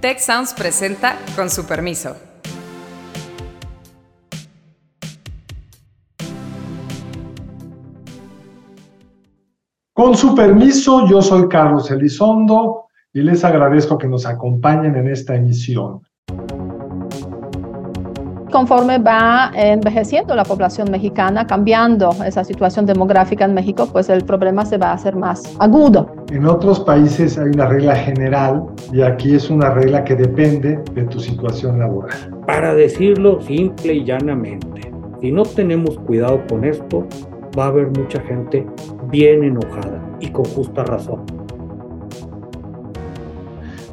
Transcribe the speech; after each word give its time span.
Tech 0.00 0.20
Sounds 0.20 0.54
presenta 0.54 1.16
con 1.34 1.50
su 1.50 1.66
permiso. 1.66 2.16
Con 9.92 10.16
su 10.16 10.36
permiso, 10.36 11.08
yo 11.08 11.20
soy 11.20 11.48
Carlos 11.48 11.90
Elizondo 11.90 12.86
y 13.12 13.22
les 13.22 13.44
agradezco 13.44 13.98
que 13.98 14.06
nos 14.06 14.24
acompañen 14.24 14.94
en 14.94 15.08
esta 15.08 15.34
emisión. 15.34 16.07
Conforme 18.50 18.98
va 18.98 19.50
envejeciendo 19.54 20.34
la 20.34 20.42
población 20.42 20.90
mexicana, 20.90 21.46
cambiando 21.46 22.10
esa 22.24 22.42
situación 22.44 22.86
demográfica 22.86 23.44
en 23.44 23.52
México, 23.52 23.86
pues 23.92 24.08
el 24.08 24.24
problema 24.24 24.64
se 24.64 24.78
va 24.78 24.88
a 24.88 24.92
hacer 24.94 25.16
más 25.16 25.54
agudo. 25.58 26.10
En 26.32 26.46
otros 26.46 26.80
países 26.80 27.38
hay 27.38 27.48
una 27.48 27.66
regla 27.66 27.94
general 27.94 28.64
y 28.90 29.02
aquí 29.02 29.34
es 29.34 29.50
una 29.50 29.70
regla 29.70 30.02
que 30.02 30.16
depende 30.16 30.82
de 30.94 31.02
tu 31.04 31.20
situación 31.20 31.78
laboral. 31.78 32.16
Para 32.46 32.74
decirlo 32.74 33.40
simple 33.42 33.94
y 33.94 34.04
llanamente, 34.04 34.92
si 35.20 35.30
no 35.30 35.42
tenemos 35.42 35.98
cuidado 35.98 36.40
con 36.48 36.64
esto, 36.64 37.06
va 37.58 37.64
a 37.64 37.68
haber 37.68 37.88
mucha 37.88 38.20
gente 38.22 38.66
bien 39.10 39.44
enojada 39.44 40.02
y 40.20 40.28
con 40.30 40.44
justa 40.46 40.84
razón. 40.84 41.20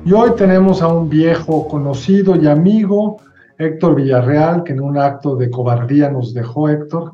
Y 0.05 0.13
hoy 0.13 0.31
tenemos 0.37 0.81
a 0.81 0.87
un 0.87 1.09
viejo 1.09 1.67
conocido 1.67 2.35
y 2.35 2.47
amigo, 2.47 3.17
Héctor 3.57 3.95
Villarreal, 3.95 4.63
que 4.63 4.73
en 4.73 4.81
un 4.81 4.97
acto 4.97 5.35
de 5.35 5.49
cobardía 5.49 6.09
nos 6.09 6.33
dejó 6.33 6.69
Héctor, 6.69 7.13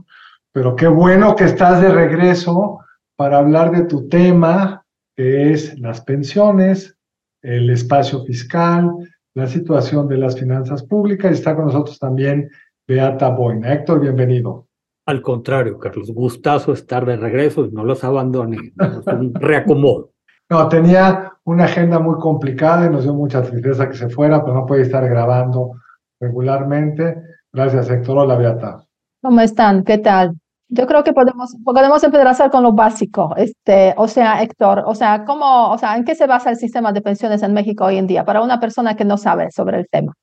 pero 0.52 0.76
qué 0.76 0.88
bueno 0.88 1.36
que 1.36 1.46
estás 1.46 1.82
de 1.82 1.90
regreso 1.90 2.80
para 3.16 3.38
hablar 3.38 3.72
de 3.72 3.84
tu 3.84 4.08
tema, 4.08 4.84
que 5.16 5.52
es 5.52 5.80
las 5.80 6.02
pensiones, 6.02 6.98
el 7.42 7.70
espacio 7.70 8.24
fiscal, 8.26 8.92
la 9.34 9.48
situación 9.48 10.08
de 10.08 10.18
las 10.18 10.38
finanzas 10.38 10.84
públicas. 10.84 11.32
Y 11.32 11.34
está 11.36 11.56
con 11.56 11.66
nosotros 11.66 11.98
también 12.00 12.50
Beata 12.88 13.30
Boina. 13.30 13.74
Héctor, 13.74 14.02
bienvenido. 14.02 14.68
Al 15.06 15.22
contrario, 15.22 15.80
Carlos, 15.80 16.12
gustazo 16.12 16.74
estar 16.74 17.06
de 17.06 17.18
regreso 17.18 17.66
y 17.66 17.72
no 17.72 17.84
los 17.84 18.04
abandoné, 18.04 18.74
un 19.08 19.34
reacomodo. 19.40 20.12
No, 20.50 20.68
tenía 20.68 21.34
una 21.46 21.64
agenda 21.64 22.00
muy 22.00 22.20
complicada 22.20 22.86
y 22.86 22.90
nos 22.90 23.04
dio 23.04 23.14
mucha 23.14 23.42
tristeza 23.42 23.90
que 23.90 23.96
se 23.96 24.10
fuera, 24.10 24.44
pero 24.44 24.56
no 24.56 24.66
puede 24.66 24.84
estar 24.84 25.08
grabando 25.08 25.72
regularmente. 26.22 27.18
Gracias, 27.52 27.90
Héctor. 27.90 28.20
Hola, 28.20 28.36
Beata. 28.36 28.86
¿Cómo 29.22 29.42
están? 29.42 29.84
¿Qué 29.84 29.98
tal? 29.98 30.36
Yo 30.70 30.88
creo 30.88 31.04
que 31.04 31.12
podemos, 31.12 31.58
podemos 31.66 32.02
empezar 32.02 32.50
con 32.50 32.64
lo 32.64 32.72
básico. 32.72 33.36
Este, 33.36 33.94
o 33.98 34.08
sea, 34.08 34.42
Héctor, 34.42 34.84
o 34.86 34.96
sea, 34.96 35.26
¿cómo, 35.26 35.70
o 35.72 35.78
sea, 35.78 35.98
¿en 35.98 36.06
qué 36.06 36.16
se 36.16 36.28
basa 36.28 36.50
el 36.50 36.56
sistema 36.56 36.94
de 36.94 37.02
pensiones 37.02 37.44
en 37.44 37.54
México 37.54 37.84
hoy 37.84 37.98
en 37.98 38.08
día 38.08 38.24
para 38.24 38.42
una 38.42 38.60
persona 38.62 38.96
que 38.96 39.04
no 39.04 39.18
sabe 39.18 39.52
sobre 39.52 39.80
el 39.80 39.88
tema? 39.90 40.14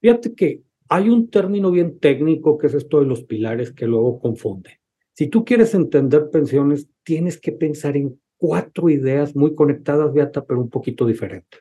Fíjate 0.00 0.34
que 0.34 0.62
hay 0.88 1.08
un 1.08 1.30
término 1.30 1.70
bien 1.70 2.00
técnico 2.00 2.58
que 2.58 2.66
es 2.66 2.74
esto 2.74 2.98
de 2.98 3.06
los 3.06 3.22
pilares 3.22 3.72
que 3.72 3.86
luego 3.86 4.18
confunde. 4.18 4.80
Si 5.14 5.28
tú 5.28 5.44
quieres 5.44 5.72
entender 5.74 6.30
pensiones, 6.30 6.88
tienes 7.04 7.40
que 7.40 7.52
pensar 7.52 7.96
en 7.96 8.18
cuatro 8.36 8.88
ideas 8.88 9.36
muy 9.36 9.54
conectadas, 9.54 10.12
Beata, 10.12 10.44
pero 10.44 10.60
un 10.60 10.68
poquito 10.68 11.06
diferentes. 11.06 11.60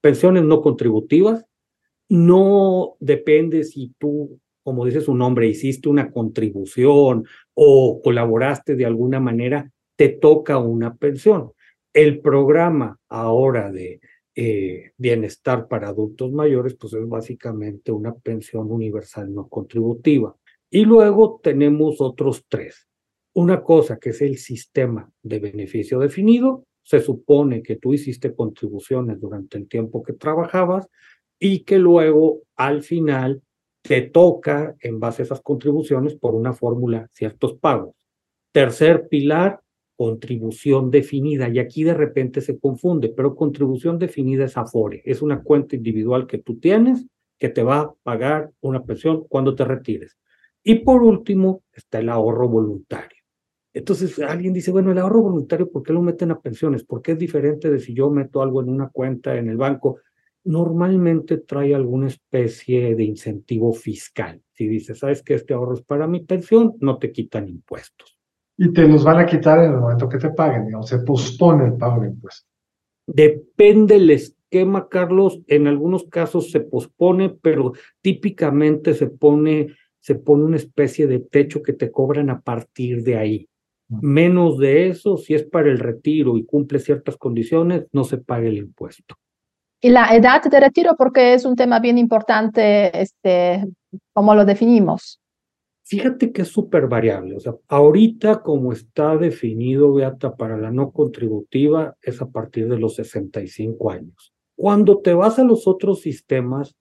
Pensiones 0.00 0.44
no 0.44 0.62
contributivas, 0.62 1.44
no 2.10 2.96
depende 2.98 3.62
si 3.62 3.94
tú, 3.96 4.40
como 4.62 4.84
dice 4.84 5.00
su 5.00 5.14
nombre, 5.14 5.48
hiciste 5.48 5.88
una 5.88 6.10
contribución 6.10 7.24
o 7.54 8.02
colaboraste 8.02 8.74
de 8.74 8.84
alguna 8.84 9.20
manera, 9.20 9.70
te 9.96 10.08
toca 10.08 10.58
una 10.58 10.96
pensión. 10.96 11.52
El 11.92 12.20
programa 12.20 12.98
ahora 13.08 13.70
de 13.70 14.00
eh, 14.34 14.90
bienestar 14.96 15.68
para 15.68 15.88
adultos 15.88 16.32
mayores, 16.32 16.74
pues 16.74 16.94
es 16.94 17.08
básicamente 17.08 17.92
una 17.92 18.12
pensión 18.12 18.72
universal 18.72 19.32
no 19.32 19.48
contributiva. 19.48 20.34
Y 20.68 20.84
luego 20.84 21.40
tenemos 21.42 22.00
otros 22.00 22.44
tres. 22.48 22.88
Una 23.34 23.62
cosa 23.62 23.98
que 23.98 24.10
es 24.10 24.20
el 24.20 24.36
sistema 24.38 25.08
de 25.22 25.38
beneficio 25.38 26.00
definido. 26.00 26.64
Se 26.82 26.98
supone 26.98 27.62
que 27.62 27.76
tú 27.76 27.94
hiciste 27.94 28.34
contribuciones 28.34 29.20
durante 29.20 29.58
el 29.58 29.68
tiempo 29.68 30.02
que 30.02 30.14
trabajabas 30.14 30.88
y 31.40 31.64
que 31.64 31.78
luego 31.78 32.42
al 32.54 32.82
final 32.82 33.42
te 33.82 34.02
toca, 34.02 34.76
en 34.80 35.00
base 35.00 35.22
a 35.22 35.24
esas 35.24 35.40
contribuciones, 35.40 36.14
por 36.14 36.34
una 36.34 36.52
fórmula, 36.52 37.08
ciertos 37.12 37.54
pagos. 37.54 37.96
Tercer 38.52 39.08
pilar, 39.08 39.60
contribución 39.96 40.90
definida. 40.90 41.48
Y 41.48 41.58
aquí 41.58 41.82
de 41.82 41.94
repente 41.94 42.42
se 42.42 42.58
confunde, 42.58 43.08
pero 43.08 43.34
contribución 43.34 43.98
definida 43.98 44.44
es 44.44 44.56
Afore, 44.56 45.02
es 45.04 45.22
una 45.22 45.42
cuenta 45.42 45.76
individual 45.76 46.26
que 46.26 46.38
tú 46.38 46.58
tienes 46.58 47.06
que 47.38 47.48
te 47.48 47.62
va 47.62 47.80
a 47.80 47.94
pagar 48.02 48.50
una 48.60 48.84
pensión 48.84 49.24
cuando 49.26 49.54
te 49.54 49.64
retires. 49.64 50.18
Y 50.62 50.76
por 50.76 51.02
último 51.02 51.62
está 51.72 51.98
el 52.00 52.10
ahorro 52.10 52.48
voluntario. 52.48 53.16
Entonces 53.72 54.18
alguien 54.18 54.52
dice, 54.52 54.70
bueno, 54.70 54.92
el 54.92 54.98
ahorro 54.98 55.22
voluntario, 55.22 55.70
¿por 55.70 55.82
qué 55.82 55.92
lo 55.92 56.02
meten 56.02 56.32
a 56.32 56.40
pensiones? 56.40 56.84
¿Por 56.84 57.00
qué 57.00 57.12
es 57.12 57.18
diferente 57.18 57.70
de 57.70 57.80
si 57.80 57.94
yo 57.94 58.10
meto 58.10 58.42
algo 58.42 58.60
en 58.60 58.68
una 58.68 58.90
cuenta 58.90 59.36
en 59.36 59.48
el 59.48 59.56
banco? 59.56 59.98
Normalmente 60.44 61.38
trae 61.38 61.74
alguna 61.74 62.08
especie 62.08 62.94
de 62.94 63.04
incentivo 63.04 63.72
fiscal. 63.72 64.40
Si 64.52 64.66
dices, 64.66 64.98
sabes 64.98 65.22
que 65.22 65.34
este 65.34 65.54
ahorro 65.54 65.74
es 65.74 65.82
para 65.82 66.06
mi 66.06 66.20
pensión, 66.20 66.74
no 66.80 66.98
te 66.98 67.12
quitan 67.12 67.48
impuestos. 67.48 68.18
Y 68.56 68.72
te 68.72 68.86
los 68.86 69.04
van 69.04 69.18
a 69.18 69.26
quitar 69.26 69.58
en 69.64 69.72
el 69.72 69.80
momento 69.80 70.08
que 70.08 70.18
te 70.18 70.30
paguen, 70.30 70.66
digamos, 70.66 70.88
se 70.88 70.98
pospone 70.98 71.66
el 71.66 71.74
pago 71.74 72.02
de 72.02 72.08
impuestos. 72.08 72.46
Depende 73.06 73.96
el 73.96 74.10
esquema, 74.10 74.88
Carlos. 74.88 75.40
En 75.46 75.66
algunos 75.66 76.04
casos 76.04 76.50
se 76.50 76.60
pospone, 76.60 77.30
pero 77.30 77.72
típicamente 78.00 78.94
se 78.94 79.08
pone, 79.08 79.74
se 79.98 80.14
pone 80.14 80.44
una 80.44 80.56
especie 80.56 81.06
de 81.06 81.20
techo 81.20 81.62
que 81.62 81.72
te 81.72 81.90
cobran 81.90 82.30
a 82.30 82.40
partir 82.40 83.02
de 83.02 83.16
ahí. 83.16 83.48
Menos 83.88 84.58
de 84.58 84.88
eso, 84.88 85.16
si 85.16 85.34
es 85.34 85.42
para 85.42 85.68
el 85.68 85.80
retiro 85.80 86.36
y 86.36 86.44
cumple 86.44 86.78
ciertas 86.78 87.16
condiciones, 87.16 87.86
no 87.92 88.04
se 88.04 88.18
paga 88.18 88.46
el 88.46 88.58
impuesto. 88.58 89.16
Y 89.82 89.88
la 89.90 90.14
edad 90.14 90.42
de 90.42 90.60
retiro, 90.60 90.94
porque 90.96 91.34
es 91.34 91.44
un 91.44 91.56
tema 91.56 91.80
bien 91.80 91.96
importante, 91.96 93.00
este, 93.00 93.64
¿cómo 94.12 94.34
lo 94.34 94.44
definimos? 94.44 95.20
Fíjate 95.84 96.32
que 96.32 96.42
es 96.42 96.48
súper 96.48 96.86
variable. 96.86 97.34
O 97.36 97.40
sea, 97.40 97.54
ahorita 97.66 98.42
como 98.42 98.72
está 98.72 99.16
definido, 99.16 99.94
Beata, 99.94 100.36
para 100.36 100.56
la 100.56 100.70
no 100.70 100.92
contributiva, 100.92 101.96
es 102.02 102.20
a 102.20 102.30
partir 102.30 102.68
de 102.68 102.78
los 102.78 102.94
65 102.96 103.90
años. 103.90 104.32
Cuando 104.54 105.00
te 105.00 105.14
vas 105.14 105.38
a 105.38 105.44
los 105.44 105.66
otros 105.66 106.02
sistemas, 106.02 106.76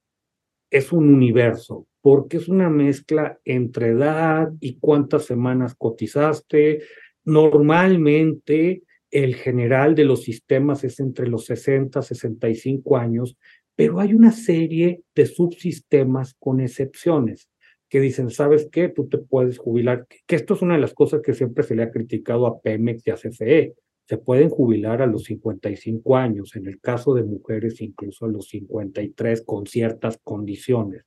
es 0.70 0.92
un 0.92 1.12
universo, 1.12 1.88
porque 2.02 2.38
es 2.38 2.50
una 2.50 2.70
mezcla 2.70 3.40
entre 3.46 3.88
edad 3.90 4.52
y 4.60 4.78
cuántas 4.78 5.24
semanas 5.26 5.74
cotizaste. 5.76 6.84
Normalmente 7.24 8.84
el 9.12 9.36
general 9.36 9.96
de 9.96 10.06
los 10.06 10.24
sistemas 10.24 10.84
es 10.84 11.00
entre 11.00 11.28
los 11.28 11.46
60 11.46 12.00
y 12.00 12.04
65 12.04 12.98
años, 12.98 13.38
pero 13.76 14.00
hay 14.00 14.14
una 14.14 14.32
serie 14.32 15.04
de 15.16 15.26
subsistemas 15.26 16.36
con 16.40 16.60
excepciones 16.60 17.50
que 17.90 18.00
dicen, 18.00 18.30
¿sabes 18.30 18.68
qué? 18.72 18.90
Tú 18.90 19.08
te 19.08 19.18
puedes 19.18 19.58
jubilar, 19.58 20.06
que 20.28 20.36
esto 20.36 20.54
es 20.54 20.62
una 20.62 20.76
de 20.76 20.82
las 20.82 20.94
cosas 20.94 21.22
que 21.22 21.34
siempre 21.34 21.64
se 21.64 21.76
le 21.76 21.84
ha 21.84 21.92
criticado 21.92 22.46
a 22.46 22.62
Pemex 22.62 23.08
y 23.08 23.12
a 23.12 23.16
CFE. 23.16 23.74
Se 24.08 24.18
pueden 24.18 24.50
jubilar 24.50 25.02
a 25.02 25.08
los 25.08 25.24
55 25.24 26.16
años, 26.16 26.56
en 26.56 26.68
el 26.68 26.80
caso 26.80 27.14
de 27.14 27.24
mujeres 27.24 27.82
incluso 27.82 28.26
a 28.26 28.30
los 28.30 28.50
53 28.50 29.44
con 29.44 29.66
ciertas 29.66 30.20
condiciones. 30.24 31.06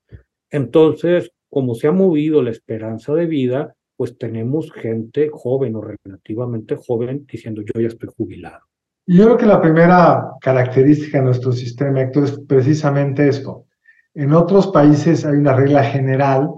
Entonces, 0.50 1.30
como 1.48 1.74
se 1.74 1.86
ha 1.86 1.92
movido 1.92 2.42
la 2.42 2.50
esperanza 2.50 3.14
de 3.14 3.26
vida, 3.26 3.74
pues 3.97 4.16
tenemos 4.19 4.72
gente 4.72 5.30
joven 5.32 5.76
o 5.76 5.82
relativamente 6.04 6.76
joven 6.76 7.26
diciendo 7.30 7.62
yo 7.62 7.80
ya 7.80 7.88
estoy 7.88 8.08
jubilado. 8.16 8.60
Yo 9.06 9.25
creo 9.25 9.36
que 9.36 9.47
la 9.47 9.60
primera 9.60 10.30
característica 10.41 11.19
de 11.19 11.25
nuestro 11.25 11.53
sistema, 11.53 12.03
Héctor, 12.03 12.25
es 12.25 12.38
precisamente 12.47 13.28
esto. 13.28 13.66
En 14.15 14.33
otros 14.33 14.68
países 14.68 15.24
hay 15.24 15.36
una 15.36 15.54
regla 15.54 15.83
general 15.83 16.50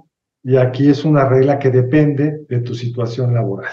y 0.43 0.57
aquí 0.57 0.89
es 0.89 1.05
una 1.05 1.27
regla 1.27 1.59
que 1.59 1.71
depende 1.71 2.45
de 2.49 2.61
tu 2.61 2.75
situación 2.75 3.33
laboral 3.33 3.73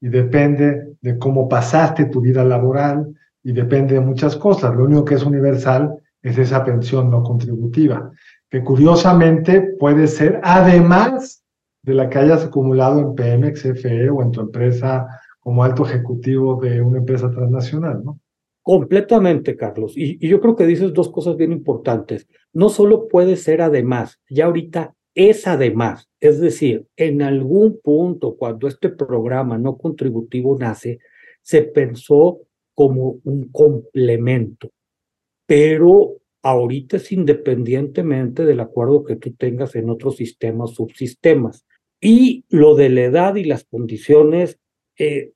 y 0.00 0.08
depende 0.08 0.96
de 1.00 1.18
cómo 1.18 1.48
pasaste 1.48 2.06
tu 2.06 2.20
vida 2.20 2.44
laboral 2.44 3.14
y 3.42 3.52
depende 3.52 3.94
de 3.94 4.00
muchas 4.00 4.36
cosas. 4.36 4.74
Lo 4.74 4.84
único 4.84 5.04
que 5.04 5.14
es 5.14 5.22
universal 5.22 5.94
es 6.22 6.36
esa 6.36 6.64
pensión 6.64 7.10
no 7.10 7.22
contributiva, 7.22 8.10
que 8.50 8.62
curiosamente 8.62 9.76
puede 9.78 10.06
ser 10.06 10.40
además 10.42 11.44
de 11.82 11.94
la 11.94 12.08
que 12.08 12.18
hayas 12.18 12.44
acumulado 12.44 13.00
en 13.00 13.14
Pemex, 13.14 13.62
CFE 13.62 14.10
o 14.10 14.22
en 14.22 14.30
tu 14.30 14.40
empresa 14.40 15.06
como 15.40 15.64
alto 15.64 15.84
ejecutivo 15.86 16.60
de 16.60 16.80
una 16.80 16.98
empresa 16.98 17.30
transnacional, 17.30 18.04
¿no? 18.04 18.20
Completamente, 18.62 19.56
Carlos. 19.56 19.96
Y, 19.96 20.18
y, 20.24 20.28
yo 20.28 20.40
creo 20.40 20.54
que 20.54 20.66
dices 20.66 20.92
dos 20.92 21.10
cosas 21.10 21.36
bien 21.36 21.50
importantes. 21.50 22.28
No 22.52 22.68
solo 22.68 23.08
puede 23.08 23.36
ser 23.36 23.62
además, 23.62 24.20
ya 24.28 24.44
ahorita 24.44 24.94
es 25.14 25.46
además. 25.46 26.08
Es 26.20 26.40
decir, 26.40 26.86
en 26.96 27.22
algún 27.22 27.80
punto, 27.82 28.36
cuando 28.36 28.68
este 28.68 28.90
programa 28.90 29.56
no 29.58 29.78
contributivo 29.78 30.58
nace, 30.58 30.98
se 31.42 31.62
pensó 31.62 32.40
como 32.74 33.18
un 33.24 33.48
complemento. 33.50 34.70
Pero 35.46 36.18
ahorita 36.42 36.96
es 36.98 37.12
independientemente 37.12 38.44
del 38.44 38.60
acuerdo 38.60 39.04
que 39.04 39.16
tú 39.16 39.32
tengas 39.34 39.74
en 39.74 39.90
otros 39.90 40.16
sistemas, 40.16 40.70
subsistemas. 40.70 41.66
Y 42.00 42.44
lo 42.48 42.74
de 42.74 42.88
la 42.88 43.02
edad 43.02 43.34
y 43.36 43.44
las 43.44 43.64
condiciones, 43.64 44.58
eh, 44.98 45.32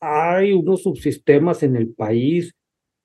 hay 0.00 0.52
unos 0.52 0.82
subsistemas 0.82 1.62
en 1.62 1.76
el 1.76 1.92
país 1.94 2.54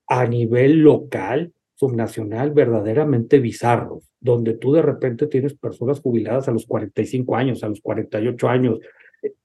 a 0.08 0.26
nivel 0.26 0.80
local, 0.80 1.54
subnacional, 1.76 2.52
verdaderamente 2.52 3.40
bizarros, 3.40 4.12
donde 4.20 4.54
tú 4.54 4.74
de 4.74 4.82
repente 4.82 5.28
tienes 5.28 5.54
personas 5.56 6.00
jubiladas 6.02 6.48
a 6.48 6.52
los 6.52 6.66
45 6.66 7.36
años, 7.36 7.64
a 7.64 7.70
los 7.70 7.82
48 7.82 8.48
años. 8.48 8.80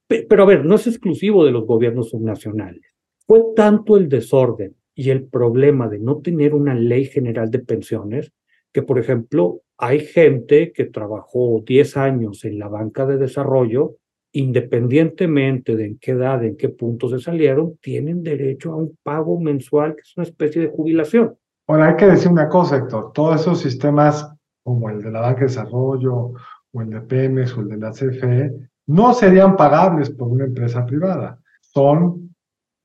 Pero 0.07 0.43
a 0.43 0.47
ver, 0.47 0.65
no 0.65 0.77
es 0.77 0.87
exclusivo 0.87 1.45
de 1.45 1.53
los 1.53 1.67
gobiernos 1.67 2.11
subnacionales. 2.11 2.83
Fue 3.27 3.43
tanto 3.55 3.97
el 3.97 4.09
desorden 4.09 4.75
y 4.95 5.11
el 5.11 5.27
problema 5.27 5.89
de 5.89 5.99
no 5.99 6.21
tener 6.21 6.55
una 6.55 6.75
ley 6.75 7.05
general 7.05 7.51
de 7.51 7.59
pensiones 7.61 8.33
que, 8.73 8.83
por 8.83 8.99
ejemplo, 8.99 9.63
hay 9.79 10.01
gente 10.01 10.73
que 10.73 10.87
trabajó 10.87 11.63
10 11.65 11.97
años 11.97 12.45
en 12.45 12.59
la 12.59 12.69
banca 12.69 13.07
de 13.07 13.17
desarrollo 13.17 13.97
independientemente 14.33 15.75
de 15.75 15.87
en 15.87 15.99
qué 15.99 16.13
edad, 16.13 16.45
en 16.45 16.57
qué 16.57 16.69
punto 16.69 17.09
se 17.09 17.19
salieron, 17.19 17.79
tienen 17.81 18.23
derecho 18.23 18.73
a 18.73 18.77
un 18.77 18.97
pago 19.03 19.41
mensual, 19.41 19.95
que 19.95 20.03
es 20.03 20.17
una 20.17 20.27
especie 20.27 20.63
de 20.63 20.69
jubilación. 20.69 21.35
Ahora, 21.67 21.89
hay 21.89 21.97
que 21.97 22.07
decir 22.07 22.31
una 22.31 22.49
cosa, 22.49 22.77
Héctor, 22.77 23.13
todos 23.13 23.41
esos 23.41 23.61
sistemas 23.61 24.31
como 24.63 24.91
el 24.91 25.03
de 25.03 25.11
la 25.11 25.21
Banca 25.21 25.41
de 25.41 25.47
Desarrollo 25.47 26.35
o 26.73 26.83
el 26.83 26.91
de 26.91 27.01
Pemex 27.01 27.57
o 27.57 27.63
el 27.63 27.69
de 27.69 27.77
la 27.79 27.91
CFE, 27.91 28.53
no 28.87 29.15
serían 29.15 29.57
pagables 29.57 30.11
por 30.11 30.29
una 30.29 30.45
empresa 30.45 30.85
privada. 30.85 31.39
Son 31.61 32.35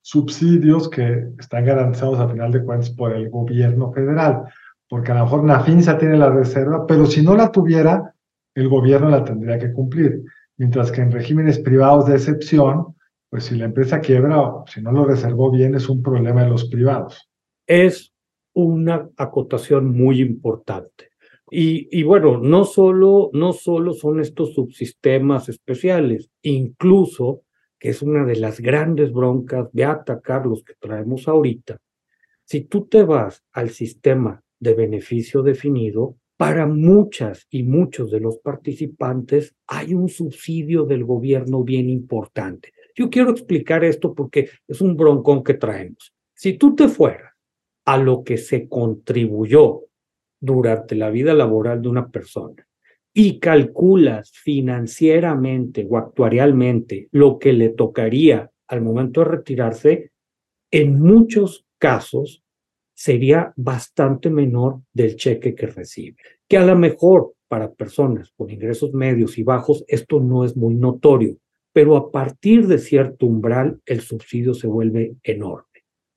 subsidios 0.02 0.90
que 0.90 1.28
están 1.40 1.66
garantizados 1.66 2.20
a 2.20 2.28
final 2.28 2.52
de 2.52 2.64
cuentas 2.64 2.90
por 2.90 3.14
el 3.14 3.30
gobierno 3.30 3.92
federal, 3.92 4.44
porque 4.94 5.12
a 5.12 5.16
lo 5.16 5.24
mejor 5.24 5.44
Nafinsa 5.44 5.98
tiene 5.98 6.18
la 6.18 6.30
reserva, 6.30 6.86
pero 6.86 7.08
si 7.08 7.24
no 7.24 7.36
la 7.36 7.52
tuviera, 7.52 8.14
el 8.54 8.70
gobierno 8.70 9.10
la 9.10 9.24
tendría 9.24 9.58
que 9.58 9.74
cumplir 9.74 10.22
mientras 10.56 10.92
que 10.92 11.02
en 11.02 11.12
regímenes 11.12 11.58
privados 11.58 12.06
de 12.06 12.14
excepción, 12.14 12.96
pues 13.28 13.46
si 13.46 13.56
la 13.56 13.66
empresa 13.66 14.00
quiebra 14.02 14.40
o 14.40 14.66
si 14.68 14.84
no 14.84 14.92
lo 14.92 15.06
reservó 15.06 15.50
bien, 15.50 15.74
es 15.74 15.90
un 15.90 16.04
problema 16.04 16.44
de 16.44 16.50
los 16.52 16.70
privados. 16.70 17.28
Es 17.66 18.14
una 18.54 19.10
acotación 19.18 19.98
muy 19.98 20.22
importante. 20.22 21.10
Y, 21.50 21.88
y, 21.90 22.04
bueno, 22.04 22.38
no 22.38 22.64
solo, 22.64 23.32
no 23.34 23.52
solo 23.52 23.94
son 23.94 24.20
estos 24.20 24.54
subsistemas 24.54 25.50
especiales, 25.50 26.30
incluso, 26.44 27.42
que 27.80 27.90
es 27.90 28.04
una 28.04 28.26
de 28.26 28.36
las 28.36 28.60
grandes 28.60 29.12
broncas 29.12 29.70
de 29.74 29.86
atacar 29.86 30.46
los 30.46 30.64
que 30.64 30.76
traemos 30.80 31.28
ahorita, 31.28 31.80
si 32.46 32.66
tú 32.66 32.86
te 32.86 33.02
vas 33.02 33.44
al 33.54 33.72
sistema 33.72 34.44
de 34.64 34.74
beneficio 34.74 35.44
definido, 35.44 36.16
para 36.38 36.66
muchas 36.66 37.46
y 37.52 37.64
muchos 37.64 38.10
de 38.10 38.20
los 38.20 38.40
participantes 38.40 39.56
hay 39.68 39.94
un 39.94 40.10
subsidio 40.10 40.84
del 40.86 41.04
gobierno 41.04 41.64
bien 41.64 41.90
importante. 41.90 42.74
Yo 42.96 43.10
quiero 43.10 43.32
explicar 43.32 43.84
esto 43.84 44.14
porque 44.14 44.50
es 44.68 44.82
un 44.82 44.96
broncón 44.96 45.44
que 45.44 45.54
traemos. 45.54 46.14
Si 46.34 46.54
tú 46.54 46.76
te 46.76 46.88
fueras 46.88 47.34
a 47.86 47.98
lo 47.98 48.24
que 48.24 48.38
se 48.38 48.68
contribuyó 48.68 49.84
durante 50.40 50.96
la 50.96 51.10
vida 51.10 51.34
laboral 51.34 51.82
de 51.82 51.90
una 51.90 52.10
persona 52.10 52.68
y 53.14 53.40
calculas 53.40 54.32
financieramente 54.32 55.86
o 55.90 55.98
actuarialmente 55.98 57.08
lo 57.12 57.38
que 57.38 57.54
le 57.54 57.70
tocaría 57.70 58.50
al 58.68 58.82
momento 58.82 59.22
de 59.22 59.26
retirarse, 59.28 60.12
en 60.72 61.00
muchos 61.00 61.66
casos 61.78 62.43
sería 62.94 63.54
bastante 63.56 64.30
menor 64.30 64.82
del 64.94 65.16
cheque 65.16 65.56
que 65.56 65.68
recibe. 65.68 66.18
Que 66.48 66.58
a 66.58 66.66
lo 66.66 66.76
mejor 66.76 67.34
para 67.48 67.72
personas 67.72 68.32
con 68.36 68.50
ingresos 68.50 68.94
medios 68.94 69.38
y 69.38 69.44
bajos 69.44 69.84
esto 69.88 70.20
no 70.20 70.44
es 70.44 70.58
muy 70.58 70.76
notorio, 70.76 71.38
pero 71.72 71.98
a 71.98 72.12
partir 72.12 72.68
de 72.68 72.78
cierto 72.78 73.26
umbral 73.26 73.80
el 73.86 74.02
subsidio 74.02 74.54
se 74.54 74.68
vuelve 74.68 75.16
enorme. 75.24 75.66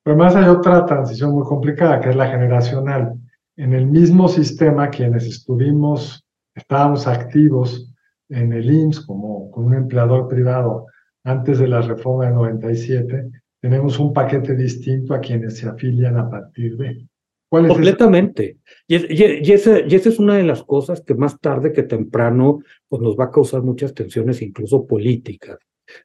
Pero 0.02 0.22
además 0.22 0.36
hay 0.36 0.48
otra 0.48 0.86
transición 0.86 1.32
muy 1.32 1.44
complicada, 1.44 2.00
que 2.00 2.10
es 2.10 2.16
la 2.16 2.28
generacional. 2.28 3.14
En 3.56 3.72
el 3.72 3.86
mismo 3.86 4.28
sistema, 4.28 4.88
quienes 4.88 5.26
estuvimos, 5.26 6.24
estábamos 6.54 7.06
activos 7.06 7.92
en 8.28 8.52
el 8.52 8.70
IMSS 8.70 9.00
como 9.00 9.50
con 9.50 9.64
un 9.64 9.74
empleador 9.74 10.28
privado 10.28 10.86
antes 11.24 11.58
de 11.58 11.68
la 11.68 11.80
reforma 11.80 12.26
del 12.26 12.34
97, 12.34 13.30
tenemos 13.68 13.98
un 13.98 14.12
paquete 14.12 14.54
distinto 14.54 15.12
a 15.12 15.20
quienes 15.20 15.58
se 15.58 15.66
afilian 15.66 16.16
a 16.16 16.30
partir 16.30 16.76
de. 16.76 17.04
¿Cuál 17.48 17.64
es 17.64 17.72
Completamente. 17.72 18.58
Y, 18.86 18.94
y, 18.94 19.52
esa, 19.52 19.80
y, 19.80 19.92
esa, 19.92 20.08
es 20.08 20.20
una 20.20 20.36
de 20.36 20.44
las 20.44 20.62
cosas 20.62 21.00
que 21.00 21.16
más 21.16 21.40
tarde 21.40 21.72
que 21.72 21.82
temprano 21.82 22.60
pues 22.88 23.02
nos 23.02 23.16
va 23.16 23.24
a 23.24 23.30
causar 23.32 23.62
muchas 23.62 23.92
tensiones, 23.92 24.40
incluso 24.40 24.86
políticas. 24.86 25.58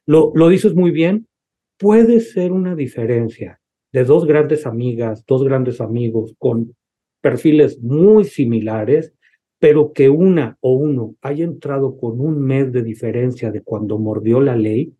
Lo, 0.06 0.32
lo 0.34 0.48
dices 0.48 0.74
muy 0.74 0.90
bien, 0.90 1.28
puede 1.78 2.18
ser 2.18 2.50
una 2.50 2.74
diferencia 2.74 3.60
de 3.92 4.04
dos 4.04 4.26
grandes 4.26 4.66
amigas, 4.66 5.24
dos 5.24 5.44
grandes 5.44 5.80
amigos 5.80 6.34
con 6.38 6.74
perfiles 7.20 7.80
muy 7.80 8.24
similares, 8.24 9.14
pero 9.60 9.92
que 9.92 10.08
una 10.08 10.58
o 10.60 10.72
uno 10.72 11.14
haya 11.22 11.44
entrado 11.44 11.96
con 11.96 12.20
un 12.20 12.40
mes 12.40 12.72
de 12.72 12.82
diferencia 12.82 13.52
de 13.52 13.62
cuando 13.62 14.00
mordió 14.00 14.40
la 14.40 14.56
ley, 14.56 14.94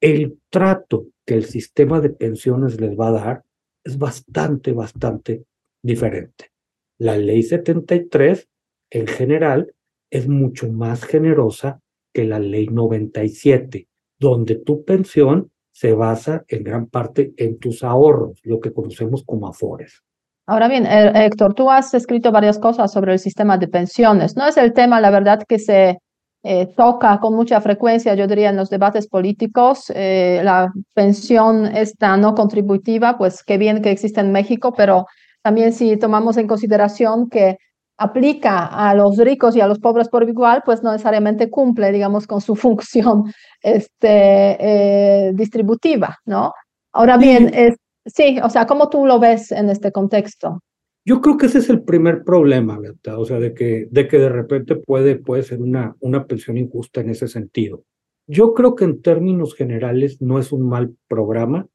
el 0.00 0.38
trato 0.50 1.06
que 1.24 1.34
el 1.34 1.44
sistema 1.44 2.00
de 2.00 2.10
pensiones 2.10 2.80
les 2.80 2.98
va 2.98 3.08
a 3.08 3.12
dar 3.12 3.44
es 3.84 3.98
bastante, 3.98 4.72
bastante 4.72 5.44
diferente. 5.82 6.50
La 6.98 7.16
ley 7.16 7.42
73, 7.42 8.48
en 8.90 9.06
general, 9.06 9.72
es 10.10 10.28
mucho 10.28 10.70
más 10.72 11.04
generosa 11.04 11.80
que 12.12 12.24
la 12.24 12.38
ley 12.38 12.68
97, 12.68 13.88
donde 14.18 14.56
tu 14.56 14.84
pensión 14.84 15.50
se 15.72 15.92
basa 15.92 16.44
en 16.48 16.64
gran 16.64 16.86
parte 16.86 17.34
en 17.36 17.58
tus 17.58 17.84
ahorros, 17.84 18.40
lo 18.44 18.60
que 18.60 18.72
conocemos 18.72 19.22
como 19.24 19.46
afores. 19.46 20.02
Ahora 20.46 20.68
bien, 20.68 20.86
eh, 20.86 21.26
Héctor, 21.26 21.54
tú 21.54 21.70
has 21.70 21.92
escrito 21.92 22.32
varias 22.32 22.58
cosas 22.58 22.92
sobre 22.92 23.12
el 23.12 23.18
sistema 23.18 23.58
de 23.58 23.68
pensiones. 23.68 24.36
No 24.36 24.46
es 24.46 24.56
el 24.56 24.72
tema, 24.72 25.00
la 25.00 25.10
verdad, 25.10 25.42
que 25.46 25.58
se 25.58 25.98
eh, 26.48 26.72
toca 26.76 27.18
con 27.18 27.34
mucha 27.34 27.60
frecuencia, 27.60 28.14
yo 28.14 28.28
diría, 28.28 28.50
en 28.50 28.56
los 28.56 28.70
debates 28.70 29.08
políticos. 29.08 29.90
Eh, 29.94 30.40
la 30.44 30.72
pensión 30.94 31.66
esta 31.66 32.16
no 32.16 32.36
contributiva, 32.36 33.18
pues 33.18 33.42
qué 33.42 33.58
bien 33.58 33.82
que 33.82 33.90
existe 33.90 34.20
en 34.20 34.30
México, 34.30 34.72
pero 34.76 35.06
también 35.42 35.72
si 35.72 35.96
tomamos 35.96 36.36
en 36.36 36.46
consideración 36.46 37.28
que 37.28 37.58
aplica 37.98 38.66
a 38.66 38.94
los 38.94 39.16
ricos 39.16 39.56
y 39.56 39.60
a 39.60 39.66
los 39.66 39.80
pobres 39.80 40.08
por 40.08 40.28
igual, 40.28 40.62
pues 40.64 40.84
no 40.84 40.92
necesariamente 40.92 41.50
cumple, 41.50 41.90
digamos, 41.90 42.28
con 42.28 42.40
su 42.40 42.54
función 42.64 43.24
este, 43.60 45.28
eh, 45.28 45.32
distributiva, 45.34 46.16
¿no? 46.26 46.52
Ahora 46.92 47.16
bien, 47.16 47.50
es, 47.54 47.74
sí, 48.04 48.38
o 48.40 48.48
sea, 48.50 48.66
¿cómo 48.66 48.88
tú 48.88 49.04
lo 49.04 49.18
ves 49.18 49.50
en 49.50 49.68
este 49.68 49.90
contexto? 49.90 50.60
Yo 51.08 51.20
creo 51.20 51.36
que 51.36 51.46
ese 51.46 51.58
es 51.58 51.70
el 51.70 51.84
primer 51.84 52.24
problema, 52.24 52.80
¿verdad? 52.80 53.20
O 53.20 53.24
sea, 53.24 53.38
de 53.38 53.54
que 53.54 53.86
de, 53.92 54.08
que 54.08 54.18
de 54.18 54.28
repente 54.28 54.74
puede, 54.74 55.14
puede 55.14 55.44
ser 55.44 55.62
una, 55.62 55.94
una 56.00 56.26
pensión 56.26 56.56
injusta 56.56 57.00
en 57.00 57.10
ese 57.10 57.28
sentido. 57.28 57.84
Yo 58.26 58.54
creo 58.54 58.74
que 58.74 58.86
en 58.86 59.00
términos 59.02 59.54
generales 59.54 60.20
no 60.20 60.40
es 60.40 60.50
un 60.50 60.68
mal 60.68 60.96
programa. 61.06 61.68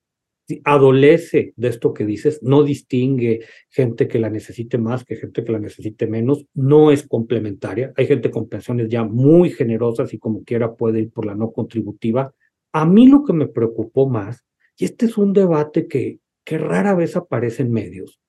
Adolece 0.65 1.53
de 1.55 1.69
esto 1.69 1.93
que 1.93 2.05
dices, 2.05 2.43
no 2.43 2.63
distingue 2.63 3.45
gente 3.69 4.09
que 4.09 4.19
la 4.19 4.29
necesite 4.29 4.77
más 4.77 5.05
que 5.05 5.15
gente 5.15 5.45
que 5.45 5.53
la 5.53 5.59
necesite 5.59 6.07
menos, 6.07 6.45
no 6.53 6.91
es 6.91 7.07
complementaria. 7.07 7.93
Hay 7.95 8.07
gente 8.07 8.31
con 8.31 8.49
pensiones 8.49 8.89
ya 8.89 9.05
muy 9.05 9.49
generosas 9.49 10.13
y 10.13 10.17
como 10.17 10.43
quiera 10.43 10.75
puede 10.75 10.99
ir 10.99 11.11
por 11.11 11.25
la 11.25 11.35
no 11.35 11.53
contributiva. 11.53 12.33
A 12.73 12.85
mí 12.85 13.07
lo 13.07 13.23
que 13.23 13.31
me 13.31 13.47
preocupó 13.47 14.09
más, 14.09 14.43
y 14.75 14.83
este 14.83 15.05
es 15.05 15.17
un 15.17 15.31
debate 15.31 15.87
que, 15.87 16.19
que 16.43 16.57
rara 16.57 16.95
vez 16.95 17.15
aparece 17.15 17.63
en 17.63 17.71
medios, 17.71 18.19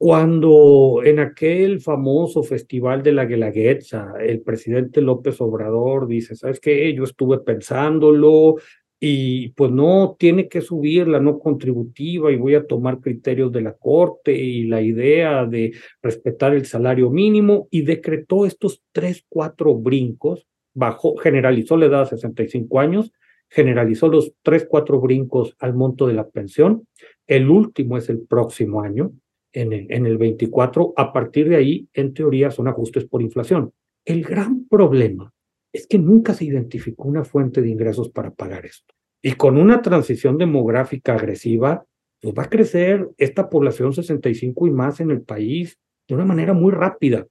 cuando 0.00 1.02
en 1.04 1.18
aquel 1.18 1.78
famoso 1.82 2.42
festival 2.42 3.02
de 3.02 3.12
la 3.12 3.26
Guelaguetza, 3.26 4.14
el 4.18 4.40
presidente 4.40 5.02
López 5.02 5.38
Obrador 5.42 6.06
dice, 6.06 6.34
¿sabes 6.34 6.58
qué? 6.58 6.94
Yo 6.94 7.04
estuve 7.04 7.40
pensándolo 7.40 8.56
y 8.98 9.50
pues 9.50 9.70
no, 9.70 10.16
tiene 10.18 10.48
que 10.48 10.62
subir 10.62 11.06
la 11.06 11.20
no 11.20 11.38
contributiva 11.38 12.32
y 12.32 12.36
voy 12.36 12.54
a 12.54 12.66
tomar 12.66 13.00
criterios 13.00 13.52
de 13.52 13.60
la 13.60 13.74
Corte 13.74 14.32
y 14.32 14.62
la 14.62 14.80
idea 14.80 15.44
de 15.44 15.74
respetar 16.00 16.54
el 16.54 16.64
salario 16.64 17.10
mínimo 17.10 17.68
y 17.70 17.82
decretó 17.82 18.46
estos 18.46 18.82
tres, 18.92 19.26
cuatro 19.28 19.74
brincos, 19.74 20.46
bajó, 20.72 21.14
generalizó 21.16 21.76
la 21.76 21.84
edad 21.84 22.00
a 22.00 22.06
65 22.06 22.80
años, 22.80 23.12
generalizó 23.50 24.08
los 24.08 24.32
tres, 24.40 24.66
cuatro 24.66 24.98
brincos 24.98 25.54
al 25.58 25.74
monto 25.74 26.06
de 26.06 26.14
la 26.14 26.26
pensión, 26.26 26.86
el 27.26 27.50
último 27.50 27.98
es 27.98 28.08
el 28.08 28.20
próximo 28.26 28.80
año, 28.80 29.12
en 29.52 29.72
el, 29.72 29.86
en 29.90 30.06
el 30.06 30.18
24, 30.18 30.94
a 30.96 31.12
partir 31.12 31.48
de 31.48 31.56
ahí, 31.56 31.88
en 31.92 32.14
teoría, 32.14 32.50
son 32.50 32.68
ajustes 32.68 33.04
por 33.04 33.22
inflación. 33.22 33.72
El 34.04 34.22
gran 34.22 34.66
problema 34.66 35.32
es 35.72 35.86
que 35.86 35.98
nunca 35.98 36.34
se 36.34 36.44
identificó 36.44 37.08
una 37.08 37.24
fuente 37.24 37.62
de 37.62 37.68
ingresos 37.68 38.08
para 38.10 38.30
pagar 38.30 38.66
esto. 38.66 38.94
Y 39.22 39.32
con 39.32 39.58
una 39.58 39.82
transición 39.82 40.38
demográfica 40.38 41.14
agresiva, 41.14 41.84
pues 42.20 42.34
va 42.34 42.44
a 42.44 42.50
crecer 42.50 43.08
esta 43.18 43.48
población 43.48 43.92
65 43.92 44.66
y 44.66 44.70
más 44.70 45.00
en 45.00 45.10
el 45.10 45.22
país 45.22 45.78
de 46.08 46.14
una 46.14 46.24
manera 46.24 46.52
muy 46.52 46.72
rápida. 46.72 47.26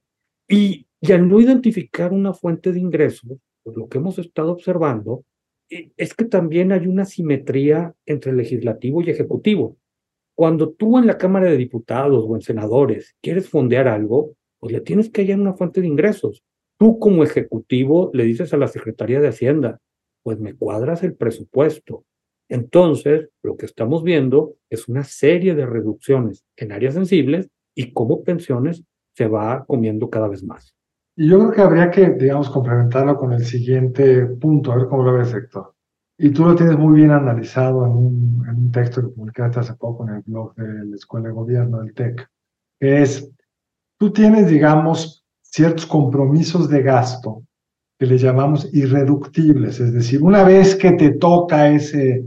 Y, 0.47 0.87
y 1.01 1.11
al 1.11 1.27
no 1.27 1.39
identificar 1.39 2.11
una 2.11 2.33
fuente 2.33 2.71
de 2.71 2.79
ingresos, 2.79 3.37
pues 3.63 3.75
lo 3.77 3.87
que 3.87 3.97
hemos 3.97 4.19
estado 4.19 4.51
observando 4.51 5.23
eh, 5.69 5.91
es 5.97 6.13
que 6.13 6.25
también 6.25 6.71
hay 6.71 6.87
una 6.87 7.05
simetría 7.05 7.93
entre 8.05 8.33
legislativo 8.33 9.01
y 9.01 9.09
ejecutivo. 9.09 9.77
Cuando 10.39 10.69
tú 10.69 10.97
en 10.97 11.05
la 11.05 11.17
Cámara 11.17 11.47
de 11.47 11.57
Diputados 11.57 12.23
o 12.25 12.33
en 12.33 12.41
senadores 12.41 13.13
quieres 13.21 13.49
fondear 13.49 13.89
algo, 13.89 14.37
pues 14.57 14.71
le 14.71 14.79
tienes 14.79 15.09
que 15.09 15.19
hallar 15.19 15.37
una 15.37 15.53
fuente 15.53 15.81
de 15.81 15.87
ingresos. 15.87 16.45
Tú 16.77 16.97
como 16.97 17.25
ejecutivo 17.25 18.09
le 18.13 18.23
dices 18.23 18.53
a 18.53 18.57
la 18.57 18.69
Secretaría 18.69 19.19
de 19.19 19.27
Hacienda, 19.27 19.81
pues 20.23 20.39
me 20.39 20.55
cuadras 20.55 21.03
el 21.03 21.13
presupuesto. 21.13 22.05
Entonces, 22.47 23.27
lo 23.43 23.57
que 23.57 23.65
estamos 23.65 24.01
viendo 24.01 24.55
es 24.69 24.87
una 24.87 25.03
serie 25.03 25.55
de 25.55 25.65
reducciones 25.65 26.45
en 26.55 26.71
áreas 26.71 26.93
sensibles 26.93 27.49
y 27.75 27.91
cómo 27.91 28.23
pensiones 28.23 28.85
se 29.17 29.27
va 29.27 29.65
comiendo 29.67 30.09
cada 30.09 30.29
vez 30.29 30.41
más. 30.41 30.73
Y 31.17 31.27
yo 31.27 31.37
creo 31.39 31.51
que 31.51 31.61
habría 31.61 31.91
que, 31.91 32.11
digamos, 32.11 32.49
complementarlo 32.49 33.17
con 33.17 33.33
el 33.33 33.43
siguiente 33.43 34.25
punto, 34.25 34.71
a 34.71 34.77
ver 34.77 34.87
cómo 34.87 35.03
lo 35.03 35.17
ves, 35.17 35.33
Héctor 35.33 35.73
y 36.21 36.31
tú 36.31 36.43
lo 36.43 36.53
tienes 36.53 36.77
muy 36.77 36.99
bien 36.99 37.11
analizado 37.11 37.85
en 37.85 37.91
un, 37.93 38.45
en 38.47 38.55
un, 38.57 38.71
texto 38.73 39.01
que 39.01 39.07
publicaste 39.07 39.61
hace 39.61 39.73
poco 39.75 40.05
en 40.05 40.15
el 40.15 40.21
blog 40.23 40.53
de 40.55 40.85
la 40.85 40.95
Escuela 40.95 41.29
de 41.29 41.33
Gobierno 41.33 41.79
del 41.79 41.93
TEC, 41.93 42.29
que 42.77 43.01
es, 43.01 43.31
tú 43.97 44.11
tienes, 44.11 44.49
digamos, 44.49 45.25
ciertos 45.41 45.85
compromisos 45.85 46.69
de 46.69 46.83
gasto 46.83 47.43
que 47.97 48.05
le 48.05 48.17
llamamos 48.17 48.69
irreductibles, 48.73 49.79
es 49.79 49.93
decir, 49.93 50.21
una 50.21 50.43
vez 50.43 50.75
que 50.75 50.91
te 50.91 51.11
toca 51.11 51.69
ese, 51.69 52.25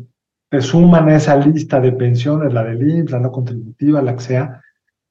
te 0.51 0.61
suman 0.63 1.11
a 1.11 1.17
esa 1.17 1.37
lista 1.37 1.79
de 1.79 1.93
pensiones, 1.93 2.53
la 2.53 2.65
del 2.65 2.89
IMSS, 2.89 3.11
la 3.11 3.21
no 3.21 3.31
contributiva, 3.31 4.01
la 4.01 4.17
que 4.17 4.23
sea, 4.23 4.63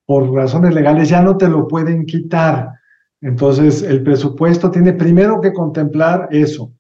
por 0.07 0.33
razones 0.33 0.73
legales 0.73 1.07
ya 1.07 1.21
no 1.21 1.37
te 1.37 1.47
lo 1.47 1.67
pueden 1.67 2.05
quitar. 2.05 2.73
Entonces, 3.21 3.83
el 3.83 4.01
presupuesto 4.01 4.71
tiene 4.71 4.93
primero 4.93 5.39
que 5.39 5.53
contemplar 5.53 6.27
eso, 6.31 6.73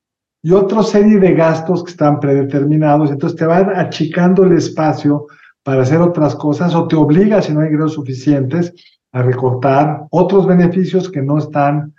y 0.43 0.51
otra 0.51 0.83
serie 0.83 1.19
de 1.19 1.33
gastos 1.33 1.83
que 1.83 1.91
están 1.91 2.19
predeterminados. 2.19 3.11
Entonces 3.11 3.37
te 3.37 3.45
van 3.45 3.69
achicando 3.75 4.43
el 4.43 4.53
espacio 4.53 5.27
para 5.63 5.83
hacer 5.83 6.01
otras 6.01 6.35
cosas 6.35 6.73
o 6.73 6.87
te 6.87 6.95
obliga, 6.95 7.41
si 7.41 7.53
no 7.53 7.61
hay 7.61 7.67
ingresos 7.67 7.93
suficientes, 7.93 8.73
a 9.11 9.21
recortar 9.21 10.05
otros 10.09 10.47
beneficios 10.47 11.09
que 11.09 11.21
no 11.21 11.37
están 11.37 11.93